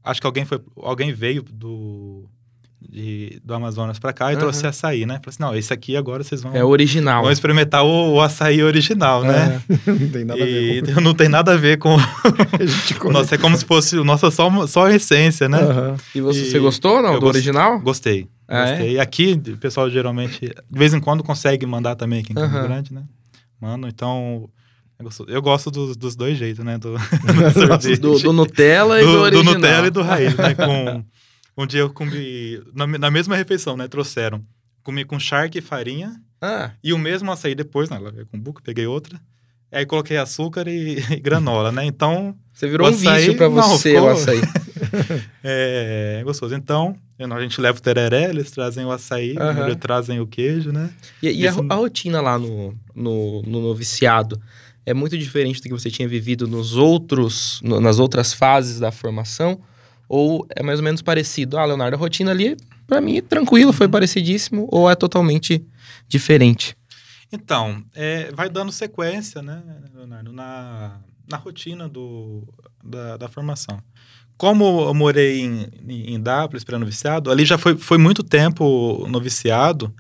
[0.05, 2.29] acho que alguém foi, alguém veio do
[2.81, 4.41] de- do Amazonas pra cá e Aham.
[4.41, 5.15] trouxe açaí, né?
[5.15, 7.23] Falei assim, não, esse aqui agora vocês vão, É original.
[7.23, 9.61] vão experimentar o, o açaí original, né?
[9.69, 11.97] É, não tem nada a ver E não tem nada a ver com.
[11.97, 13.13] com o que a gente come.
[13.13, 15.59] Nossa, é como se fosse o nosso só, só a essência, né?
[15.59, 15.97] Aham.
[16.15, 17.81] E você, E você gostou ou não eu do gost- original?
[17.81, 18.29] Gostei.
[18.49, 18.71] Ah, é?
[18.77, 18.99] gostei.
[18.99, 22.67] Aqui, o pessoal geralmente, de vez em quando, consegue mandar também aqui em Campo Aham.
[22.67, 23.03] Grande, né?
[23.61, 24.49] Mano, então.
[24.99, 25.05] é.
[25.29, 26.77] Eu gosto dos, dos dois jeitos, né?
[26.79, 29.55] Do, Nossa, Do, do Nutella e do, do, do original.
[29.55, 30.55] Nutella e do raiz, né?
[30.55, 31.05] Com,
[31.57, 33.87] um dia eu comi, na, na mesma refeição, né?
[33.89, 34.43] Trouxeram.
[34.83, 37.97] Comi com charque e farinha Ah, e o mesmo açaí depois, né?
[37.97, 39.21] Ela veio com buco, peguei outra.
[39.73, 41.85] Aí coloquei açúcar e, e granola, né?
[41.85, 44.41] Então, você virou O um açaí- vício pra não, você ficou- o açaí.
[45.45, 46.55] é gostoso.
[46.55, 50.91] Então, a gente leva o tereré, eles trazem o açaí, eles trazem o queijo, né?
[51.23, 54.41] E, e a rotina lá no, no, no noviciado
[54.87, 58.91] é muito diferente do que você tinha vivido nos outros, no- nas outras fases da
[58.91, 59.61] formação?
[60.13, 61.57] Ou é mais ou menos parecido?
[61.57, 65.65] Ah, Leonardo, a rotina ali, pra mim, tranquilo, foi parecidíssimo, ou é totalmente
[66.09, 66.77] diferente?
[67.33, 69.63] Então, é, vai dando sequência, né,
[69.95, 72.43] Leonardo, na, na rotina do,
[72.83, 73.81] da, da formação.
[74.37, 79.95] Como eu morei em, em, em Dápolis, pré-noviciado, ali já foi, foi muito tempo noviciado,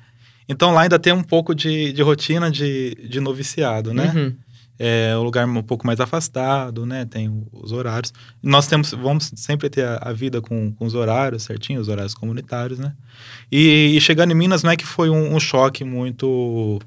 [0.48, 4.12] então lá ainda tem um pouco de, de rotina de, de noviciado, né?
[4.12, 4.36] Uhum.
[4.82, 7.04] É um lugar um pouco mais afastado, né?
[7.04, 8.14] Tem os horários.
[8.42, 12.14] Nós temos, vamos sempre ter a, a vida com, com os horários certinho, os horários
[12.14, 12.94] comunitários, né?
[13.52, 16.80] E, e chegando em Minas não é que foi um, um choque muito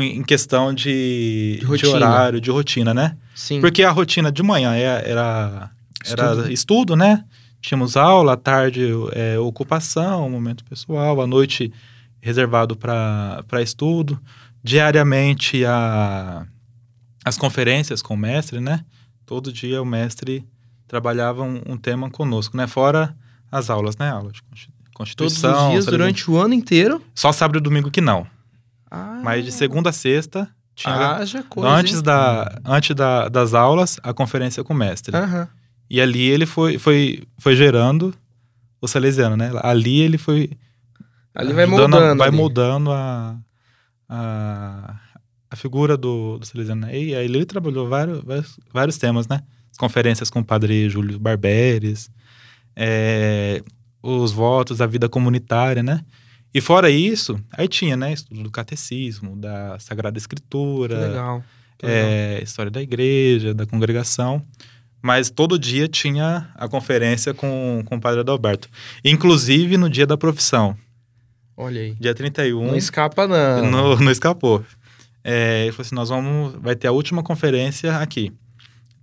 [0.00, 1.92] em questão de, De rotina.
[1.94, 3.14] horário, de rotina, né?
[3.34, 3.60] Sim.
[3.60, 5.70] Porque a rotina de manhã é- era,
[6.06, 6.50] era Estudo.
[6.52, 6.96] estudo.
[6.96, 7.24] né?
[7.60, 11.70] Tínhamos aula, à tarde é, ocupação, momento pessoal, à noite
[12.22, 14.18] reservado para estudo.
[14.64, 16.46] Diariamente a,
[17.24, 18.84] as conferências com o mestre, né?
[19.26, 20.46] Todo dia o mestre
[20.86, 22.66] trabalhava um, um tema conosco, né?
[22.66, 23.14] Fora
[23.50, 24.08] as aulas, né?
[24.10, 25.66] Aula de consti- Todos Constituição.
[25.66, 27.00] os dias, durante o ano inteiro?
[27.14, 28.26] Só sábado e domingo que não.
[28.90, 32.02] Ah, Mas de segunda a sexta tinha haja coisa, antes, hein?
[32.02, 35.14] da, antes da, das aulas, a conferência com o mestre.
[35.16, 35.46] Aham.
[35.90, 38.12] E ali ele foi, foi, foi gerando
[38.80, 39.52] o salesiano, né?
[39.62, 40.50] Ali ele foi.
[41.34, 42.18] Ali vai ajudando a- moldando.
[42.18, 42.36] vai ali.
[42.36, 43.36] moldando a,
[44.08, 44.96] a,
[45.50, 46.90] a figura do, do salesiano.
[46.90, 49.40] E aí ele trabalhou vários, vários, vários temas, né?
[49.70, 52.10] As conferências com o padre Júlio Barberes,
[52.76, 53.62] é,
[54.02, 56.00] os votos, a vida comunitária, né?
[56.54, 58.12] E fora isso, aí tinha, né?
[58.12, 61.44] Estudo do catecismo, da Sagrada Que Escritura, legal.
[61.76, 62.02] que legal.
[62.10, 64.42] é, história da igreja, da congregação.
[65.00, 68.68] Mas todo dia tinha a conferência com, com o padre Adalberto.
[69.04, 70.76] Inclusive no dia da profissão,
[71.56, 71.94] Olha aí.
[72.00, 73.70] dia 31, Não escapa, não.
[73.70, 74.64] não, não escapou.
[75.30, 76.54] É, ele falou assim: nós vamos.
[76.54, 78.32] Vai ter a última conferência aqui.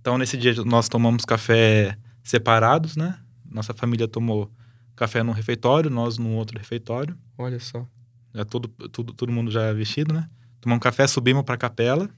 [0.00, 3.16] Então, nesse dia, nós tomamos café separados, né?
[3.48, 4.50] Nossa família tomou
[4.96, 7.16] café num refeitório, nós num outro refeitório.
[7.38, 7.86] Olha só.
[8.34, 10.28] Já todo, tudo, todo mundo já vestido, né?
[10.60, 12.10] Tomamos café, subimos para a capela.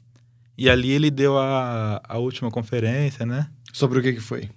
[0.57, 3.47] E ali ele deu a, a última conferência, né?
[3.75, 4.49] Sobre o que que foi?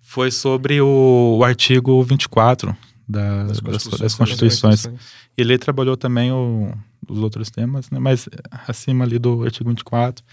[0.00, 2.76] Foi sobre o, o artigo 24
[3.08, 4.00] da, Das das, Constituições.
[4.00, 4.88] das Constituições.
[5.36, 6.72] Ele trabalhou também o-
[7.08, 7.98] os outros temas, né?
[7.98, 8.28] Mas
[8.66, 10.24] acima ali do artigo 24,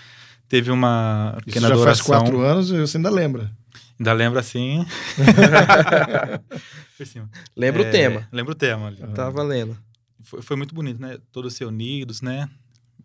[0.47, 2.05] teve uma Isso pequena já faz adoração.
[2.21, 3.51] quatro anos e você ainda lembra.
[3.99, 4.85] Ainda lembra assim.
[7.05, 7.29] Cima.
[7.55, 8.27] Lembra É, o tema.
[8.31, 8.97] Lembra o tema ali.
[9.15, 9.75] Tá valendo.
[10.21, 11.17] Foi, foi muito bonito, né?
[11.31, 12.47] Todos se unidos, né?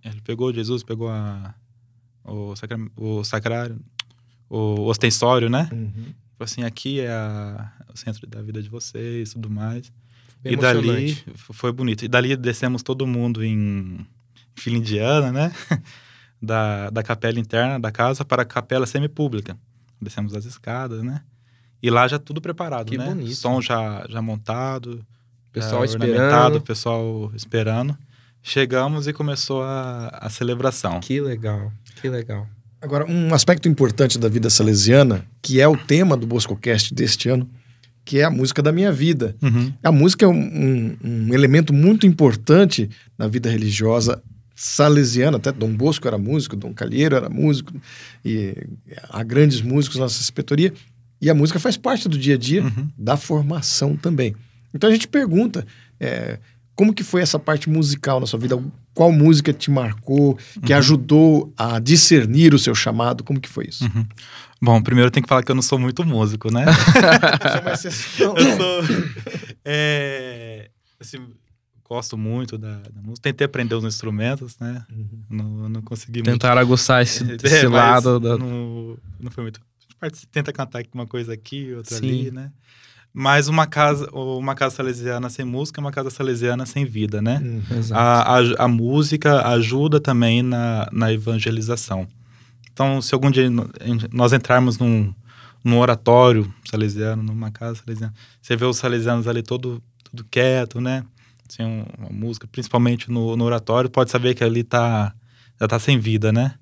[0.04, 1.54] Ele pegou Jesus, pegou a,
[2.24, 3.80] o, sacra, o sacrário,
[4.50, 5.68] o ostensório, né?
[5.72, 6.12] Uhum.
[6.38, 9.90] Falou assim, aqui é a- o centro da vida de vocês e tudo mais.
[10.42, 12.04] Bem e dali foi bonito.
[12.04, 14.06] E dali descemos todo mundo em
[14.54, 15.52] fila indiana, né?
[16.40, 19.56] da, da capela interna da casa para a capela semipública.
[20.00, 21.22] Descemos as escadas, né?
[21.82, 23.06] E lá já tudo preparado, Que né?
[23.06, 23.34] bonito.
[23.34, 25.04] Som já, já montado,
[25.52, 26.10] Pessoal já esperando.
[26.12, 27.96] ornamentado, pessoal esperando.
[28.42, 31.00] Chegamos e começou a, a celebração.
[31.00, 31.72] Que legal.
[32.00, 32.46] Que legal.
[32.80, 37.48] Agora, um aspecto importante da vida salesiana, que é o tema do BoscoCast deste ano,
[38.04, 39.34] que é a música da minha vida.
[39.42, 39.72] Uhum.
[39.82, 44.22] A música é um, um- um elemento muito importante na vida religiosa
[44.54, 45.38] salesiana.
[45.38, 47.72] Até Dom Bosco era músico, Dom Calheiro era músico,
[48.24, 48.54] e
[49.10, 50.72] há grandes músicos na nossa inspetoria.
[51.20, 52.88] E a música faz parte do dia a dia Uhum.
[52.96, 54.36] da formação também.
[54.72, 55.66] Então a gente pergunta
[55.98, 56.38] é,
[56.74, 58.62] como que foi essa parte musical na sua vida?
[58.96, 60.78] Qual música te marcou, que Uhum.
[60.78, 63.22] ajudou a discernir o seu chamado?
[63.22, 63.84] Como que foi isso?
[63.84, 64.04] Uhum.
[64.60, 66.64] Bom, primeiro eu tenho que falar que eu não sou muito músico, né?
[67.44, 68.82] É eu sou.
[69.64, 71.18] é, assim,
[71.88, 73.22] gosto muito da, da música.
[73.22, 74.84] Tentei aprender os instrumentos, né?
[75.30, 76.32] Não, não consegui muito.
[76.32, 78.18] Tentaram aguçar esse, É, esse mas lado.
[78.20, 78.38] Da...
[78.38, 79.60] Não, não foi muito.
[79.60, 82.08] A gente parte- tenta cantar uma coisa aqui, outra Sim.
[82.08, 82.50] ali, né?
[83.18, 87.40] Mas uma casa, uma casa salesiana sem música é uma casa salesiana sem vida, né?
[87.74, 87.98] Exato.
[87.98, 92.06] A, a, a música ajuda também na, na evangelização.
[92.70, 93.48] Então, se algum dia
[94.12, 95.14] nós entrarmos num,
[95.64, 101.02] num oratório salesiano, numa casa salesiana, você vê os salesianos ali todo, tudo quieto, né?
[101.48, 105.14] Assim, um- uma música, principalmente no, no oratório, pode saber que ali tá,
[105.58, 106.54] já tá sem vida, né?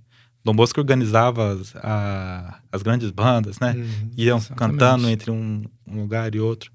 [0.45, 3.73] Dom Bosco organizava as, a- as grandes bandas, né?
[3.77, 4.11] Uhum.
[4.17, 4.59] iam Exatamente.
[4.79, 6.71] cantando entre um, um lugar e outro.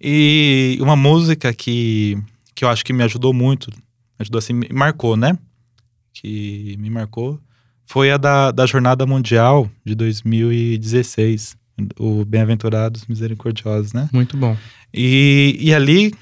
[0.00, 2.18] E uma música que,
[2.54, 3.70] que eu acho que me ajudou muito,
[4.18, 5.38] ajudou assim, me marcou, né?
[6.12, 7.40] Que me marcou,
[7.86, 11.56] foi a da, da Jornada Mundial de 2016,
[11.98, 14.08] o Bem-aventurados Misericordiosos, né?
[14.12, 14.56] Muito bom.
[14.92, 16.12] E, e ali,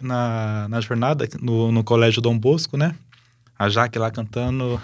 [0.00, 2.94] na, na jornada, no, no Colégio Dom Bosco, né?
[3.58, 4.80] A Jaque lá cantando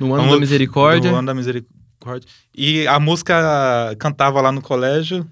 [0.00, 1.10] No ano Vamos- da misericórdia.
[1.10, 2.26] do Ano da Misericórdia.
[2.56, 5.26] E a música cantava lá no colégio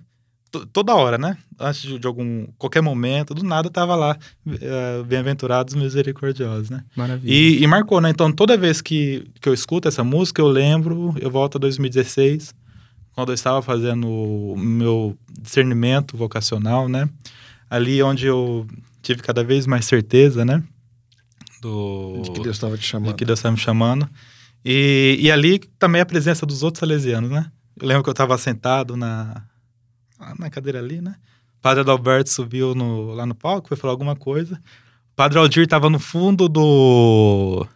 [0.50, 1.36] to- toda hora, né?
[1.58, 6.84] Antes de, de algum qualquer momento, do nada tava lá, eh, bem-aventurados misericordiosos, né?
[6.94, 7.32] Maravilha.
[7.32, 8.10] E, e marcou, né?
[8.10, 12.54] Então toda vez que, que eu escuto essa música, eu lembro, eu volto a 2016,
[13.12, 17.08] quando eu estava fazendo o meu discernimento vocacional, né?
[17.70, 18.66] Ali onde eu
[19.02, 20.62] tive cada vez mais certeza, né?
[21.60, 23.14] Do, De que Deus estava te de chamando.
[23.16, 24.08] que Deus estava me chamando.
[24.64, 27.50] E, e ali também a presença dos outros salesianos, né?
[27.80, 29.42] Eu lembro que eu estava sentado na,
[30.38, 31.14] na cadeira ali, né?
[31.58, 34.54] O padre Adalberto subiu no- lá no palco, foi falar alguma coisa.
[35.12, 37.66] O padre Aldir estava no fundo do,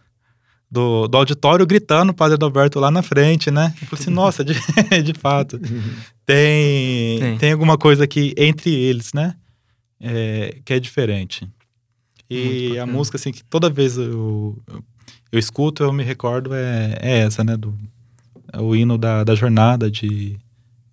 [0.69, 3.73] do, do auditório gritando, o padre Adalberto lá na frente, né?
[3.81, 4.53] Eu falei assim, nossa, de,
[5.03, 5.59] de fato,
[6.25, 7.37] tem, Tem.
[7.37, 7.51] tem.
[7.51, 9.35] alguma coisa aqui entre eles, né?
[9.99, 11.47] É, que é diferente.
[12.29, 14.83] E a música, assim, que toda vez eu, eu,
[15.33, 17.57] eu escuto, eu me recordo, é, é essa, né?
[17.57, 17.75] Do,
[18.53, 20.37] é o hino da, da jornada de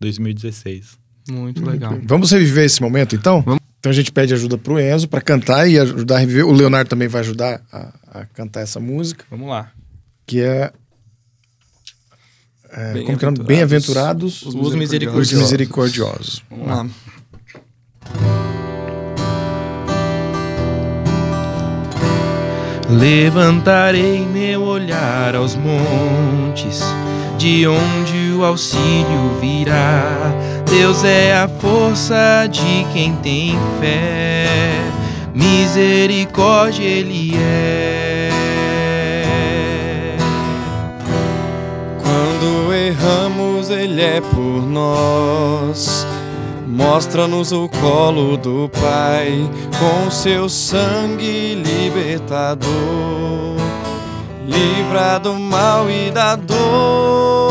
[0.00, 0.98] 2016.
[1.31, 1.98] Muito legal.
[2.05, 3.42] Vamos reviver esse momento, então?
[3.42, 3.61] Vamos.
[3.79, 6.46] Então a gente pede ajuda pro Enzo para cantar e ajudar a reviver.
[6.46, 9.70] O Leonardo também vai ajudar a, a cantar essa música, Vamos lá.
[10.26, 10.72] que é.
[12.70, 15.38] é como que é Bem-aventurados os os misericordiosos.
[15.38, 16.42] misericordiosos.
[16.50, 18.39] Vamos lá.
[22.90, 26.83] Levantarei meu olhar aos montes,
[27.38, 30.33] de onde o auxílio virá.
[30.68, 34.83] Deus é a força de quem tem fé,
[35.33, 38.31] misericórdia Ele é.
[42.03, 46.07] Quando erramos, Ele é por nós.
[46.81, 49.47] Mostra-nos o colo do Pai
[49.79, 52.71] com seu sangue libertador.
[54.47, 57.51] Livra do mal e da dor.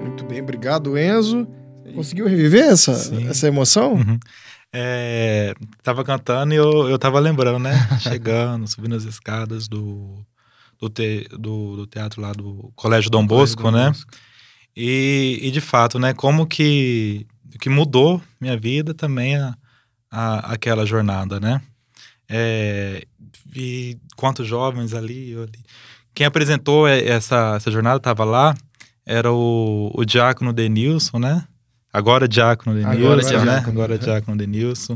[0.02, 1.48] Muito bem, obrigado, Enzo.
[1.96, 3.28] Conseguiu reviver essa, Sim.
[3.28, 3.94] essa emoção?
[3.94, 4.20] Uhum.
[4.72, 7.74] É, tava cantando e eu, eu tava lembrando, né?
[8.02, 10.26] Chegando, subindo as escadas do,
[10.80, 13.94] do, te- do, do teatro lá do Colégio Dom Bosco, né?
[14.76, 17.26] E, e de fato, né, como que,
[17.62, 19.56] que mudou minha vida também a,
[20.12, 21.62] a, aquela jornada, né?
[22.28, 23.06] É,
[23.56, 25.60] e quantos jovens ali, ali.
[26.14, 28.56] Quem apresentou essa, essa jornada estava lá,
[29.06, 31.46] era o, o Diácono Denilson, né?
[31.92, 33.30] Agora Diácono Denilson, Agora né?
[33.30, 33.72] Diácono.
[33.72, 34.94] Agora Diácono Denilson.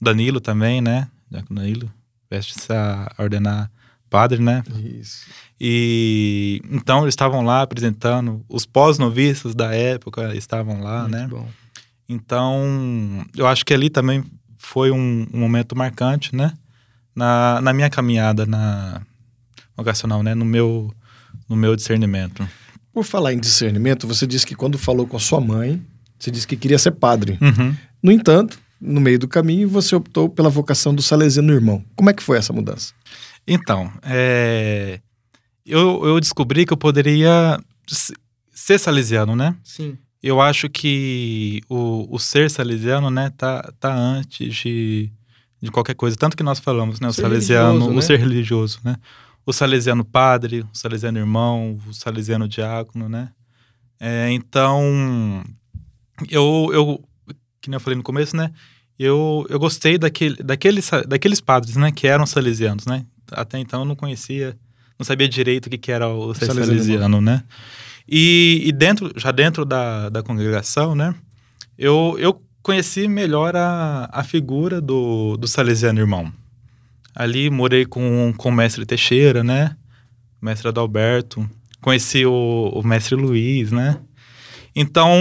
[0.00, 1.08] O Danilo também, né?
[1.30, 1.90] Diácono Danilo.
[2.30, 3.70] Veste-se a ordenar
[4.08, 4.62] padre, né?
[5.00, 5.26] Isso.
[5.60, 11.26] E então eles estavam lá apresentando, os pós-noviços da época estavam lá, Muito né?
[11.28, 11.48] bom.
[12.08, 14.24] Então, eu acho que ali também
[14.56, 16.52] foi um, um momento marcante, né?
[17.14, 19.02] Na, na minha caminhada na
[19.76, 20.34] vocacional, né?
[20.34, 20.92] No meu,
[21.48, 22.48] no meu discernimento.
[22.92, 25.80] Por falar em discernimento, você disse que quando falou com a sua mãe,
[26.18, 27.38] você disse que queria ser padre.
[27.40, 27.74] Uhum.
[28.02, 31.84] No entanto, no meio do caminho, você optou pela vocação do Salesiano Irmão.
[31.96, 32.92] Como é que foi essa mudança?
[33.46, 35.00] Então, é,
[35.64, 37.58] eu, eu descobri que eu poderia
[38.52, 39.56] ser salesiano, né?
[39.64, 39.96] Sim.
[40.22, 45.10] Eu acho que o, o ser salesiano, né, tá, tá antes de,
[45.60, 46.16] de qualquer coisa.
[46.16, 47.08] Tanto que nós falamos, né?
[47.08, 48.02] O Ser salesiano, religioso, o né?
[48.02, 48.96] ser religioso, né?
[49.44, 53.30] O salesiano padre, o salesiano irmão, o salesiano diácono, né?
[53.98, 55.42] É, então,
[56.30, 57.04] eu, eu,
[57.60, 58.52] que nem eu falei no começo, né?
[58.98, 61.90] Eu, eu gostei daquele, daqueles, daqueles padres, né?
[61.90, 63.04] Que eram salesianos, né?
[63.32, 64.56] Até então eu não conhecia,
[64.98, 67.42] não sabia direito o que, que era o ser Salesiano salesiano, né?
[68.08, 71.14] E, e dentro, já dentro da, da congregação, né?
[71.78, 76.32] Eu, eu conheci melhor a, a figura do, do salesiano irmão.
[77.14, 79.76] Ali morei com, com o mestre Teixeira, né?
[80.40, 81.48] O mestre Adalberto.
[81.80, 83.98] Conheci o, o mestre Luiz, né?
[84.74, 85.12] Então,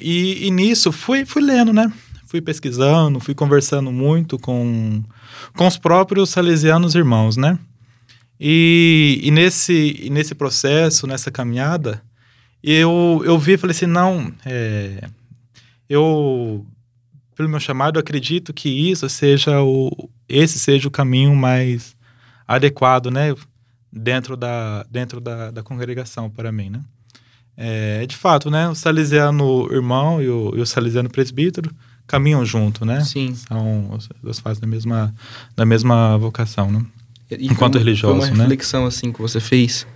[0.00, 1.92] e, e nisso fui, fui lendo, né?
[2.26, 5.02] Fui pesquisando, fui conversando muito com,
[5.56, 7.58] com os próprios salesianos irmãos, né?
[8.38, 12.02] E, e, nesse, e nesse processo, nessa caminhada,
[12.62, 15.08] eu, eu vi e falei assim, não, é,
[15.88, 16.66] eu,
[17.42, 19.90] pelo meu chamado, acredito que isso seja o,
[20.28, 21.96] esse seja o caminho mais
[22.46, 23.34] adequado, né?
[23.92, 26.80] Dentro da, dentro da, da congregação para mim, né?
[27.56, 28.68] É, de fato, né?
[28.68, 31.70] O salesiano irmão e o, e o salesiano presbítero
[32.06, 33.00] caminham junto, né?
[33.00, 33.34] Sim.
[33.34, 35.14] São as duas fases da mesma,
[35.56, 36.84] da mesma vocação, né?
[37.30, 38.42] E Enquanto religioso, Foi uma né?
[38.42, 39.86] reflexão assim que você fez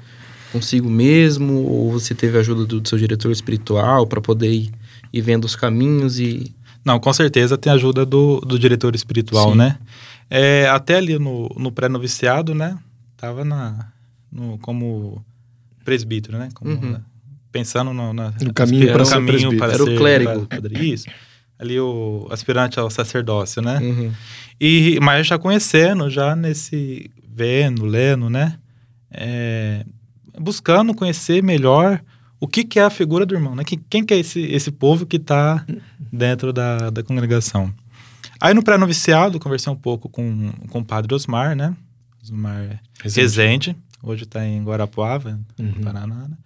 [0.51, 4.73] consigo mesmo ou você teve a ajuda do, do seu diretor espiritual para poder ir,
[5.13, 6.55] ir vendo os caminhos e
[6.87, 9.59] Não, com certeza tem ajuda do, do diretor espiritual, Sim.
[9.59, 9.79] né?
[10.31, 12.79] É, até ali no, no pré-noviciado, né?
[13.17, 13.89] Tava na,
[14.31, 15.25] no, como
[15.85, 16.49] presbítero, né?
[16.55, 16.93] Como, Uhum.
[16.93, 17.01] né,
[17.51, 19.59] Pensando no, na, No caminho para ser caminho presbítero.
[19.59, 20.47] para Era o ser clérigo.
[20.47, 20.93] padre.
[20.93, 21.07] Isso.
[21.59, 23.79] Ali o aspirante ao sacerdócio, né?
[23.81, 24.13] Uhum.
[24.61, 28.59] E, mas já conhecendo, já nesse vendo, lendo, né?
[29.11, 29.85] É,
[30.39, 32.01] buscando conhecer melhor
[32.39, 33.65] o que, que é a figura do irmão, né?
[33.65, 35.65] Quem, quem que é esse, esse povo que está
[36.13, 37.73] dentro da, da congregação.
[38.41, 41.75] Aí no pré-noviciado, conversei um pouco com, com o padre Osmar, né?
[42.23, 45.73] Osmar Rezende, hoje está em Guarapuava, Uhum.
[45.77, 46.29] no Paraná.
[46.29, 46.37] né?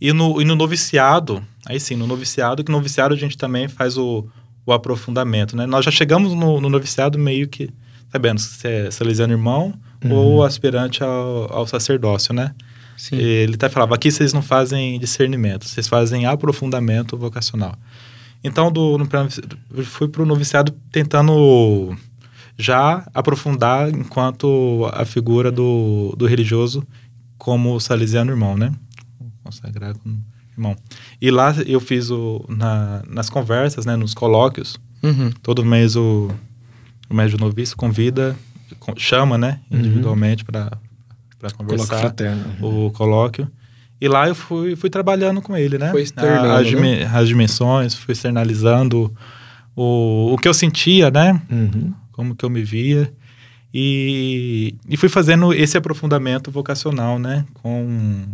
[0.00, 3.68] E no, e no noviciado, aí sim, no noviciado, que no noviciado a gente também
[3.68, 4.26] faz o,
[4.66, 5.64] o aprofundamento, né?
[5.66, 7.70] Nós já chegamos no, no noviciado meio que
[8.10, 9.74] sabendo se é salesiano irmão
[10.10, 12.52] ou aspirante ao, ao sacerdócio, né?
[12.96, 13.16] Sim.
[13.16, 17.74] Ele até falava, aqui vocês não fazem discernimento, vocês fazem aprofundamento vocacional.
[18.44, 19.06] Então, do, no,
[19.84, 21.96] fui para o noviciado tentando
[22.58, 26.86] já aprofundar enquanto a figura do, do religioso
[27.38, 28.72] como salesiano irmão, né?
[29.44, 30.18] Consagrar como
[30.56, 30.76] irmão.
[31.20, 35.32] E lá eu fiz o, na, nas conversas, né, nos colóquios, Uhum.
[35.42, 36.30] todo mês o,
[37.10, 38.36] o médio noviço convida,
[38.78, 40.70] con- chama, né, individualmente para
[41.40, 42.44] Coloca conversar fraterno.
[42.60, 43.50] o colóquio.
[44.02, 45.92] E lá eu fui, fui trabalhando com ele, né?
[45.92, 47.04] Foi externando, as, né?
[47.14, 49.14] as dimensões, fui externalizando
[49.76, 51.40] o, o que eu sentia, né?
[51.48, 51.94] Uhum.
[52.10, 53.12] Como que eu me via.
[53.72, 57.44] E, e fui fazendo esse aprofundamento vocacional, né?
[57.54, 58.26] Com,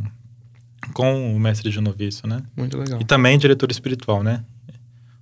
[0.94, 2.42] com o mestre de noviço, né?
[2.56, 2.98] Muito legal.
[2.98, 4.42] E também diretor espiritual, né?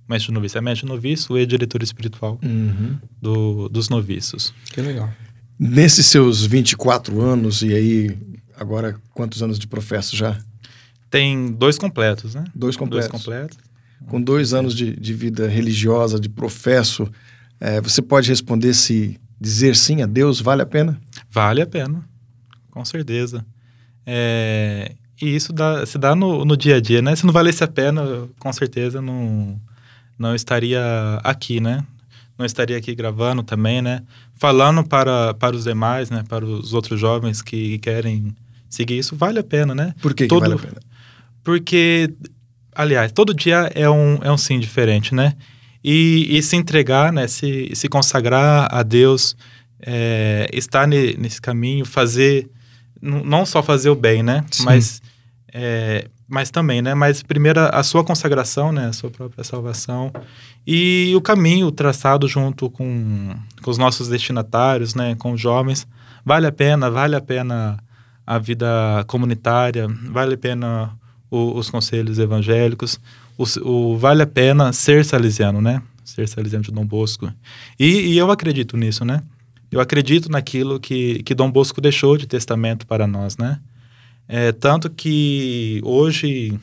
[0.07, 2.95] O mestre de noviço é mestre de noviço e diretor espiritual Uhum.
[3.21, 4.53] do, dos noviços.
[4.71, 5.09] Que legal.
[5.59, 8.17] Nesses seus 24 anos, e aí,
[8.57, 10.37] agora quantos anos de professo já?
[11.09, 12.43] Tem dois completos, né?
[12.53, 13.09] Dois completos.
[13.09, 13.57] Dois completos.
[14.07, 17.09] Com dois anos de, de vida religiosa, de professo,
[17.59, 20.99] eh, você pode responder se dizer sim a Deus vale a pena?
[21.29, 22.03] Vale a pena,
[22.71, 23.45] com certeza.
[24.05, 27.15] É, e isso dá, se dá no, no dia a dia, né?
[27.15, 29.59] Se não valesse a pena, com certeza não,
[30.17, 30.81] não estaria
[31.23, 31.83] aqui, né?
[32.37, 34.03] Não estaria aqui gravando também, né?
[34.35, 36.23] Falando para, para os demais, né?
[36.27, 38.35] Para os outros jovens que querem
[38.69, 39.93] seguir isso, vale a pena, né?
[40.01, 40.77] Por que, que Todo- vale a pena?
[41.43, 42.13] Porque
[42.77, 45.33] aliás, todo dia é um, é um sim diferente, né?
[45.83, 47.27] E, e se entregar, né?
[47.27, 49.35] Se, se consagrar a Deus,
[49.81, 52.49] é, estar ne, nesse caminho, fazer,
[53.01, 54.43] não só fazer o bem, né?
[54.51, 54.65] Sim.
[54.65, 55.01] Mas,
[55.53, 56.93] é, mas também, né?
[56.93, 58.87] Mas primeiro a sua consagração, né?
[58.87, 60.11] A sua própria salvação.
[60.65, 65.15] E o caminho traçado junto com, com os nossos destinatários, né?
[65.17, 65.87] Com os jovens.
[66.25, 67.77] Vale a pena, vale a pena
[68.27, 68.67] a vida
[69.07, 70.91] comunitária, vale a pena
[71.31, 72.99] o- os conselhos evangélicos,
[73.37, 75.81] o, o- vale a pena ser salesiano, né?
[76.03, 77.31] Ser salesiano de Dom Bosco.
[77.79, 79.21] E, e eu acredito nisso, né?
[79.71, 83.59] Eu acredito naquilo que, que Dom Bosco deixou de testamento para nós, né?
[84.27, 86.59] É, tanto que hoje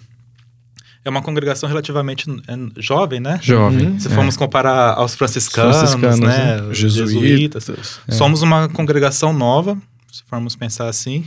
[1.02, 3.38] é uma congregação relativamente é, jovem, né?
[3.42, 3.98] Jovem.
[3.98, 4.10] Se é.
[4.10, 6.56] formos comparar aos franciscanos, Franciscanos, né?
[6.56, 6.62] né?
[6.62, 7.70] os Jesuítas.
[8.10, 9.78] Somos uma congregação nova,
[10.12, 11.24] se formos pensar assim.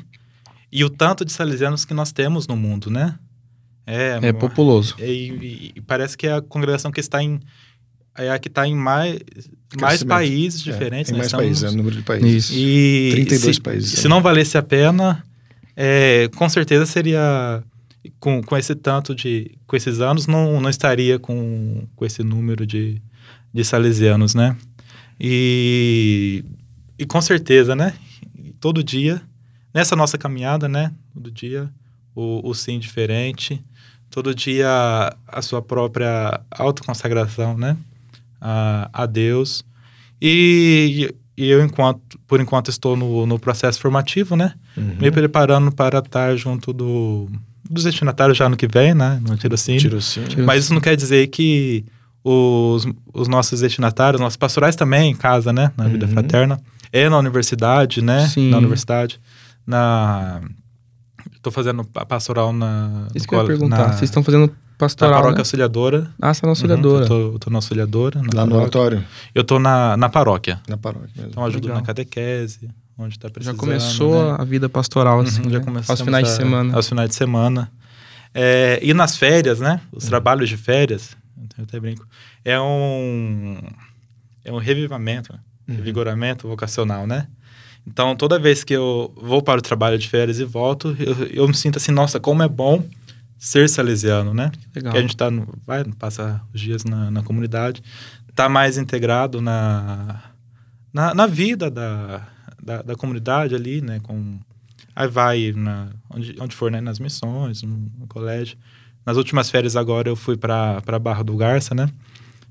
[0.71, 3.17] E o tanto de salesianos que nós temos no mundo, né?
[3.85, 4.95] É, É populoso.
[4.99, 7.39] e, e- e parece que é a congregação que está em
[8.19, 9.19] é a que está em mais,
[9.79, 11.05] mais países É, diferentes.
[11.05, 11.17] tem né?
[11.19, 12.49] mais Estamos- países, é o número de países.
[12.49, 12.53] Isso.
[12.57, 13.99] E 32 se, países.
[13.99, 15.23] Se não valesse a pena,
[15.75, 17.63] é, com certeza seria
[18.19, 22.65] com, com esse tanto de com esses anos não, não estaria com, com esse número
[22.65, 22.99] de,
[23.53, 24.57] de salesianos, né?
[25.19, 26.43] E,
[26.97, 27.93] e com certeza, né?
[28.59, 29.21] Todo dia
[29.77, 30.91] nessa nossa caminhada, né?
[31.13, 31.69] Todo dia
[32.15, 33.63] o, o sim diferente,
[34.09, 34.67] todo dia
[35.27, 37.77] a sua própria autoconsagração, né?
[38.41, 39.63] A, a Deus.
[40.19, 44.55] E, e eu, enquanto, por enquanto, estou no, no processo formativo, né?
[44.75, 44.95] Uhum.
[44.99, 47.29] Me preparando para estar junto do,
[47.69, 49.21] dos destinatários já no que vem, né?
[49.21, 49.79] No tirocínio.
[49.79, 50.43] Tirocínio.
[50.43, 51.85] Mas isso não quer dizer que
[52.23, 55.71] os, os nossos destinatários, nossos pastorais também em casa, né?
[55.77, 56.13] Na vida Uhum.
[56.13, 56.59] fraterna.
[56.91, 58.27] É na universidade, né?
[58.27, 58.49] Sim.
[58.49, 59.19] Na universidade.
[59.67, 60.41] Na...
[61.35, 63.07] Estou fazendo pa- pastoral na...
[63.13, 63.77] Isso no que eu ia perguntar.
[63.87, 65.41] Na, Vocês estão fazendo na pastoral, paróquia né?
[65.41, 66.09] auxiliadora.
[66.21, 67.03] Ah, você é nossa Uhum, auxiliadora.
[67.03, 68.21] eu, tô, eu tô na auxiliadora.
[68.21, 68.57] na Lá no paróquia.
[68.81, 69.05] oratório,
[69.35, 70.61] Eu tô na, na paróquia.
[70.67, 71.29] na paróquia mesmo.
[71.31, 71.81] Então ajudo Legal.
[71.81, 73.57] na catequese, onde está Já precisando.
[73.57, 74.35] começou né?
[74.39, 75.65] a vida pastoral, assim, Uhum, já né?
[75.65, 76.75] começamos aos finais de a- semana.
[76.75, 77.71] Aos finais de semana.
[78.33, 79.81] É, e nas férias, né?
[79.91, 80.09] Os Uhum.
[80.09, 81.17] trabalhos de férias,
[81.57, 82.05] eu até brinco,
[82.45, 83.57] é um,
[84.45, 85.33] é um revivamento,
[85.67, 85.75] Uhum.
[85.75, 87.27] revigoramento vocacional, né?
[87.87, 91.47] Então, toda vez que eu vou para o trabalho de férias e volto, eu, eu
[91.47, 92.83] me sinto assim, nossa, como é bom
[93.39, 94.51] ser salesiano, né?
[94.75, 94.91] Legal.
[94.91, 97.81] Que a gente tá no, vai passar os dias na, na comunidade,
[98.35, 100.21] tá mais integrado na,
[100.93, 102.27] na, na vida da,
[102.61, 104.01] da, da comunidade ali, né?
[104.03, 104.37] Com,
[104.93, 106.81] aí vai na, onde, onde for, né?
[106.81, 108.57] Nas missões, no, no colégio.
[109.05, 111.89] Nas últimas férias agora eu fui para Barra do Garça, né?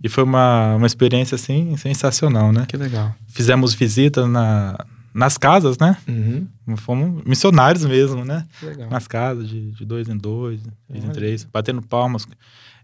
[0.02, 2.64] E foi uma, uma experiência, assim, sensacional, né?
[2.66, 3.14] Que legal.
[3.28, 4.78] Fizemos visitas na,
[5.16, 5.96] nas casas, né?
[6.06, 6.46] Uhum.
[6.76, 8.44] Fomos missionários mesmo, né?
[8.62, 8.90] Legal.
[8.90, 12.28] nas casas, de, de dois em dois, três em três, batendo palmas,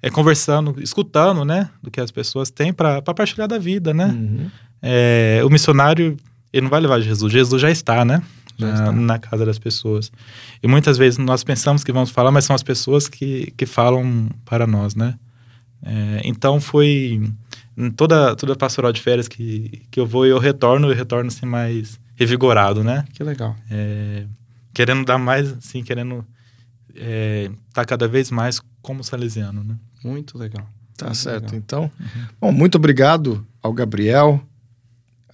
[0.01, 4.07] é, conversando, escutando, né, do que as pessoas têm para partilhar da vida, né?
[4.07, 4.51] Uhum.
[4.81, 6.17] É, o missionário,
[6.51, 8.23] ele não vai levar Jesus, Jesus já está, né?
[8.57, 8.93] Já na, está.
[8.93, 10.11] na casa das pessoas.
[10.63, 14.31] E muitas vezes nós pensamos que vamos falar, mas são as pessoas que, que falam
[14.47, 15.17] para nós, né?
[15.85, 17.31] É, então foi
[17.97, 22.01] toda toda pastoral de férias que, que eu vou, eu retorno, eu retorno assim mais
[22.23, 23.05] revigorado, né?
[23.13, 23.57] Que legal.
[23.71, 24.27] É,
[24.73, 26.25] querendo dar mais, assim, querendo
[27.69, 29.77] estar cada vez mais como salesiano, né?
[30.05, 30.67] Muito legal.
[30.97, 31.45] Tá Muito certo.
[31.53, 31.57] legal.
[31.57, 31.91] Então,
[32.41, 34.41] bom, muito obrigado ao Gabriel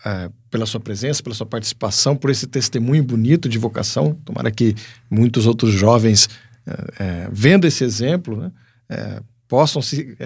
[0.04, 4.14] eh, pela sua presença, pela sua participação, por esse testemunho bonito de vocação.
[4.24, 4.74] Tomara que
[5.10, 6.28] muitos outros jovens,
[6.66, 8.52] eh, eh, vendo esse exemplo, né,
[8.88, 10.16] eh, possam se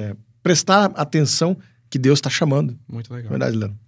[0.43, 1.57] prestar atenção
[1.89, 2.79] que Deus está chamando.
[2.89, 3.31] Muito legal.
[3.31, 3.79] Verdade, Leandro?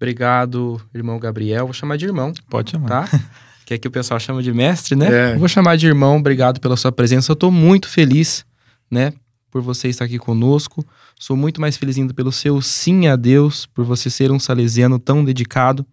[0.00, 1.66] Obrigado, irmão Gabriel.
[1.66, 3.08] Vou chamar de irmão, Pode chamar.
[3.08, 3.20] tá?
[3.66, 5.32] que aqui o pessoal chama de mestre, né?
[5.32, 5.36] É.
[5.36, 6.16] Vou chamar de irmão.
[6.16, 7.32] Obrigado pela sua presença.
[7.32, 8.46] Eu tô muito feliz,
[8.90, 9.12] né?
[9.50, 10.86] Por você estar aqui conosco.
[11.18, 14.98] Sou muito mais feliz ainda pelo seu sim a Deus, por você ser um salesiano
[14.98, 15.84] tão dedicado.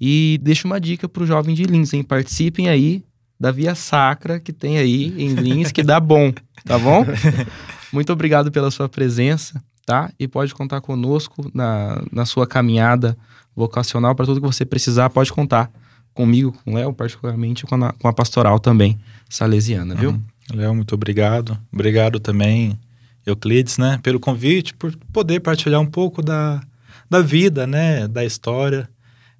[0.00, 2.02] E deixo uma dica pro jovem de Lins, hein?
[2.02, 3.02] Participem aí
[3.38, 6.32] da Via Sacra que tem aí em Lins, que dá bom,
[6.64, 7.04] tá bom?
[7.92, 9.62] Muito obrigado pela sua presença,
[9.92, 10.10] tá?
[10.18, 13.14] E pode contar conosco na, na sua caminhada
[13.54, 15.70] vocacional para tudo que você precisar, pode contar
[16.14, 20.10] comigo, com o Léo, particularmente com a, com a pastoral também salesiana, viu?
[20.10, 20.22] Uhum.
[20.54, 21.58] Léo, muito obrigado.
[21.70, 22.78] Obrigado também,
[23.26, 26.62] Euclides, né, pelo convite, por poder partilhar um pouco da,
[27.10, 28.88] da vida, né, da história,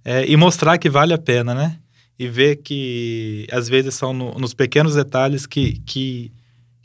[0.04, 1.78] é, e mostrar que vale a pena, né?
[2.18, 6.30] E ver que às vezes são no- nos pequenos detalhes que, que,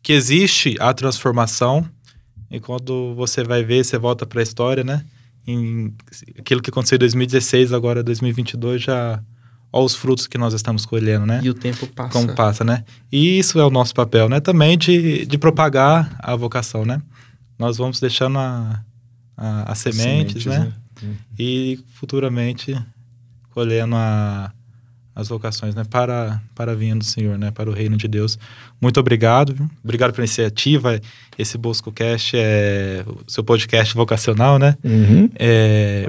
[0.02, 1.86] que existe a transformação,
[2.50, 5.04] e quando você vai ver, você volta para a história, né?
[5.46, 5.94] Em
[6.38, 9.22] aquilo que aconteceu em 2016, agora 2022 já
[9.72, 11.42] olha os frutos que nós estamos colhendo, né?
[11.44, 12.12] E o tempo passa.
[12.12, 12.84] Como passa, né?
[13.12, 14.40] E isso é o nosso papel, né?
[14.40, 17.02] Também de, de propagar a vocação, né?
[17.58, 18.84] Nós vamos deixando a,
[19.36, 20.74] a, as sementes, sementes, né?
[21.02, 21.16] né?
[21.38, 22.78] E futuramente
[23.52, 24.52] colhendo a,
[25.20, 25.84] as vocações, né?
[25.90, 27.50] Para, para a vinha do Senhor, né?
[27.50, 28.38] Para o reino de Deus.
[28.80, 29.68] Muito obrigado, viu?
[29.84, 31.02] Obrigado pela iniciativa.
[31.40, 34.78] Esse BoscoCast é o seu podcast vocacional, né?
[34.84, 35.28] Uhum.
[35.36, 36.08] É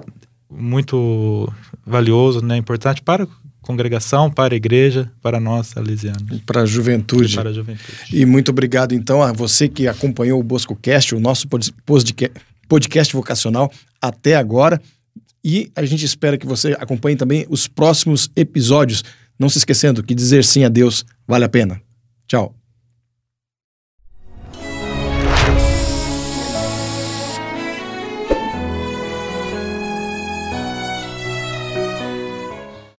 [0.51, 1.51] muito
[1.87, 2.57] valioso, né?
[2.59, 3.29] Importante para a
[3.63, 6.41] congregação, para a igreja, para nós, salesianos.
[6.47, 7.33] Para a juventude.
[7.33, 7.93] E para a juventude.
[8.13, 12.31] E muito obrigado, então, a você que acompanhou o BoscoCast, o nosso pod- podca-
[12.69, 14.81] podcast vocacional até agora.
[15.45, 19.05] E a gente espera que você acompanhe também os próximos episódios.
[19.39, 21.81] Não se esquecendo que dizer sim a Deus vale a pena.
[22.27, 22.58] Tchau.